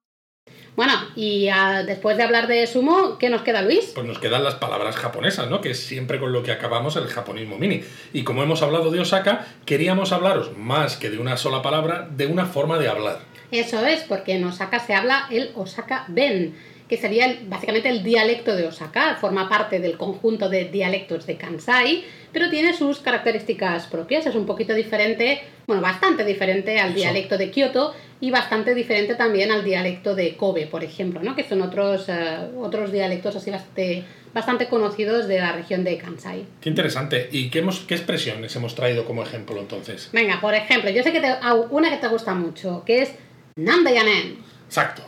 [0.77, 1.49] Bueno, y
[1.87, 3.93] después de hablar de sumo, ¿qué nos queda, Luis?
[3.95, 5.61] Pues nos quedan las palabras japonesas, ¿no?
[5.61, 7.83] Que es siempre con lo que acabamos el japonismo mini.
[8.13, 12.27] Y como hemos hablado de Osaka, queríamos hablaros más que de una sola palabra, de
[12.27, 13.21] una forma de hablar.
[13.51, 16.57] Eso es, porque en Osaka se habla el Osaka Ben
[16.91, 22.03] que sería básicamente el dialecto de Osaka, forma parte del conjunto de dialectos de Kansai,
[22.33, 27.53] pero tiene sus características propias, es un poquito diferente, bueno, bastante diferente al dialecto de
[27.53, 31.37] Kioto y bastante diferente también al dialecto de Kobe, por ejemplo, ¿no?
[31.37, 34.03] que son otros, eh, otros dialectos así bastante,
[34.35, 36.45] bastante conocidos de la región de Kansai.
[36.61, 37.29] Qué interesante.
[37.31, 40.11] ¿Y qué, hemos, qué expresiones hemos traído como ejemplo entonces?
[40.13, 41.37] Venga, por ejemplo, yo sé que te,
[41.71, 43.13] una que te gusta mucho, que es
[43.55, 44.51] Nandayanen.
[44.71, 45.03] Exacto.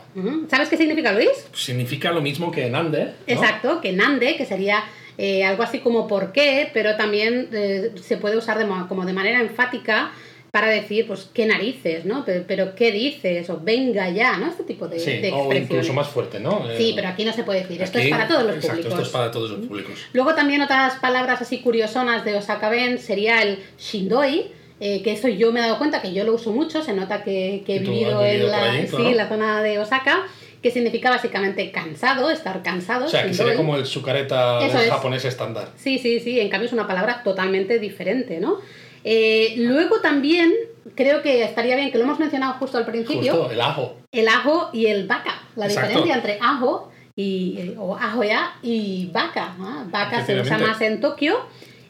[0.49, 1.29] ¿Sabes qué significa, Luis?
[1.53, 3.13] Significa lo mismo que Nande.
[3.27, 4.83] Exacto, que Nande, que sería
[5.17, 9.13] eh, algo así como por qué, pero también eh, se puede usar de, como de
[9.13, 10.11] manera enfática
[10.51, 12.25] para decir, pues, qué narices, ¿no?
[12.25, 14.49] Pero, qué dices, o venga ya, ¿no?
[14.49, 16.65] Este tipo de, sí, O incluso más fuerte, ¿no?
[16.77, 17.81] Sí, pero aquí no se puede decir.
[17.81, 19.93] esto es para todos los exacto, Esto es para todos los públicos.
[20.11, 24.51] Luego también otras palabras así curiosonas de Osaka Ben sería el shindoi,
[24.85, 27.23] eh, que eso yo me he dado cuenta que yo lo uso mucho, se nota
[27.23, 30.23] que, he vivido, en la, zona de Osaka,
[30.61, 33.05] que significa básicamente cansado, estar cansado.
[33.05, 35.69] O sea, que sería como el sukareta japonés estándar.
[35.77, 38.57] Sí, sí, sí, en cambio es una palabra totalmente diferente, ¿no?
[39.05, 40.53] Eh, luego también
[40.95, 43.35] creo que estaría bien, que lo hemos mencionado justo al principio.
[43.35, 43.95] Justo, el ajo.
[44.11, 45.43] El ajo y el vaca.
[45.55, 49.55] La diferencia entre ajo y, o ajo ya y vaca.
[49.89, 51.37] Vaca se usa más en Tokio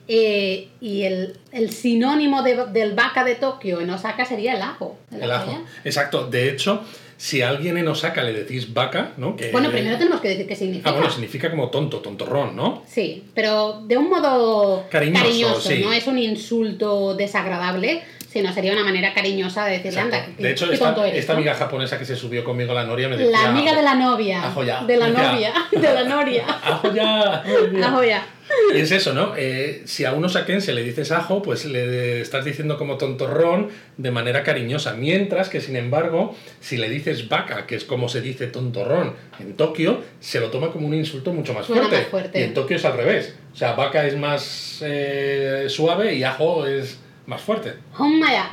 [0.07, 1.37] eh, y el,
[1.71, 4.97] sinónimo del vaca de Tokio en Osaka sería el ajo.
[5.11, 6.27] El, ajo, exacto.
[6.27, 6.83] De hecho,
[7.17, 9.35] si a alguien en Osaka le decís vaca, ¿no?
[9.35, 10.89] Que, bueno, primero tenemos que decir qué significa.
[10.89, 12.83] Ah, bueno, significa como tonto, tontorrón, ¿no?
[12.87, 18.03] Sí, pero de un modo cariñoso, no es un insulto desagradable,
[18.33, 20.15] sino sería una manera cariñosa de decirle, Exacto.
[20.17, 21.37] anda, qué- De hecho, qué esta, tonto eres, esta ¿no?
[21.37, 23.31] amiga japonesa que se subió conmigo a la noria me decía...
[23.31, 24.43] La amiga de la novia.
[24.43, 24.83] Ajo ya.
[24.83, 25.53] De la novia.
[25.71, 26.45] De la noria.
[26.47, 27.43] ¡Ajo ya!
[27.85, 28.25] ajo ya".
[28.73, 29.33] Y es eso, ¿no?
[29.37, 34.11] Eh, si a uno saquense le dices ajo, pues le estás diciendo como tontorrón de
[34.11, 34.93] manera cariñosa.
[34.93, 39.53] Mientras que, sin embargo, si le dices vaca, que es como se dice tontorrón en
[39.55, 42.01] Tokio, se lo toma como un insulto mucho más Suena fuerte.
[42.01, 42.39] más fuerte.
[42.39, 43.35] Y en Tokio es al revés.
[43.53, 47.75] O sea, vaca es más eh, suave y ajo es más fuerte.
[47.97, 48.49] Homaya.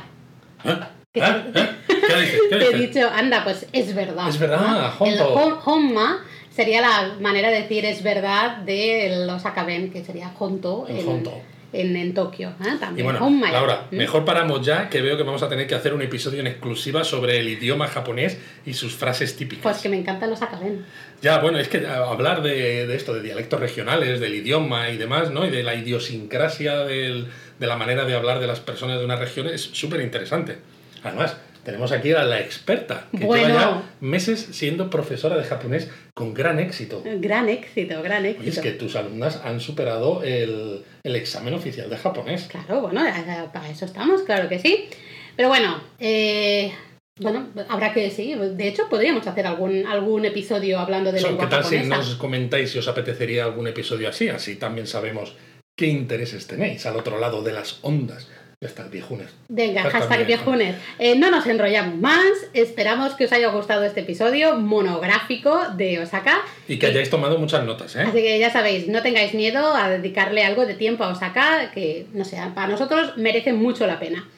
[0.63, 0.69] ¿Eh?
[1.13, 1.21] ¿Eh?
[1.55, 1.69] ¿Eh?
[1.87, 2.41] ¿Qué dices?
[2.49, 4.29] ¿Qué Te he dicho, anda, pues es verdad.
[4.29, 5.05] Es verdad, ¿no?
[5.05, 5.19] El
[5.65, 10.99] honma sería la manera de decir es verdad de los akaben, que sería honto El
[10.99, 11.33] en, honto.
[11.73, 12.49] en, en Tokio.
[12.49, 12.73] ¿eh?
[12.75, 13.05] Y También.
[13.05, 13.53] bueno, honmaya.
[13.53, 13.95] Laura, ¿Mm?
[13.97, 17.03] mejor paramos ya, que veo que vamos a tener que hacer un episodio en exclusiva
[17.03, 19.63] sobre el idioma japonés y sus frases típicas.
[19.63, 20.85] Pues que me encantan los akaben.
[21.21, 25.29] Ya, bueno, es que hablar de, de esto, de dialectos regionales, del idioma y demás,
[25.31, 25.45] ¿no?
[25.45, 27.27] Y de la idiosincrasia del-
[27.61, 30.57] de la manera de hablar de las personas de una región es súper interesante.
[31.03, 33.47] Además, tenemos aquí a la experta, que Bueno.
[33.47, 37.03] lleva ya meses siendo profesora de japonés con gran éxito.
[37.19, 38.41] Gran éxito, gran éxito.
[38.41, 42.47] Oye, es que tus alumnas han superado el, el examen oficial de japonés.
[42.49, 43.13] Claro, bueno, eh,
[43.53, 44.87] para eso estamos, claro que sí.
[45.35, 46.71] Pero bueno, eh,
[47.19, 48.33] bueno, habrá que sí.
[48.33, 51.97] De hecho, podríamos hacer algún, algún episodio hablando de So, lengua ¿Qué tal si japonesa.
[51.97, 54.29] nos comentáis si os apetecería algún episodio así?
[54.29, 55.35] Así también sabemos
[55.81, 58.27] qué intereses tenéis al otro lado de las ondas.
[58.59, 59.29] Está, viejunes.
[59.47, 60.27] Venga, hashtag también.
[60.27, 60.75] viejunes.
[60.99, 62.21] Eh, no nos enrollamos más.
[62.53, 66.43] Esperamos que os haya gustado este episodio monográfico de Osaka.
[66.67, 68.01] Y que hayáis tomado muchas notas, ¿eh?
[68.01, 72.05] Así que ya sabéis, no tengáis miedo a dedicarle algo de tiempo a Osaka, que
[72.13, 74.29] no sé, para nosotros merece mucho la pena.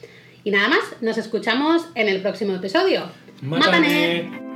[0.46, 3.10] Y nada más, nos escuchamos en el próximo episodio.
[3.42, 4.53] ¡Mátane!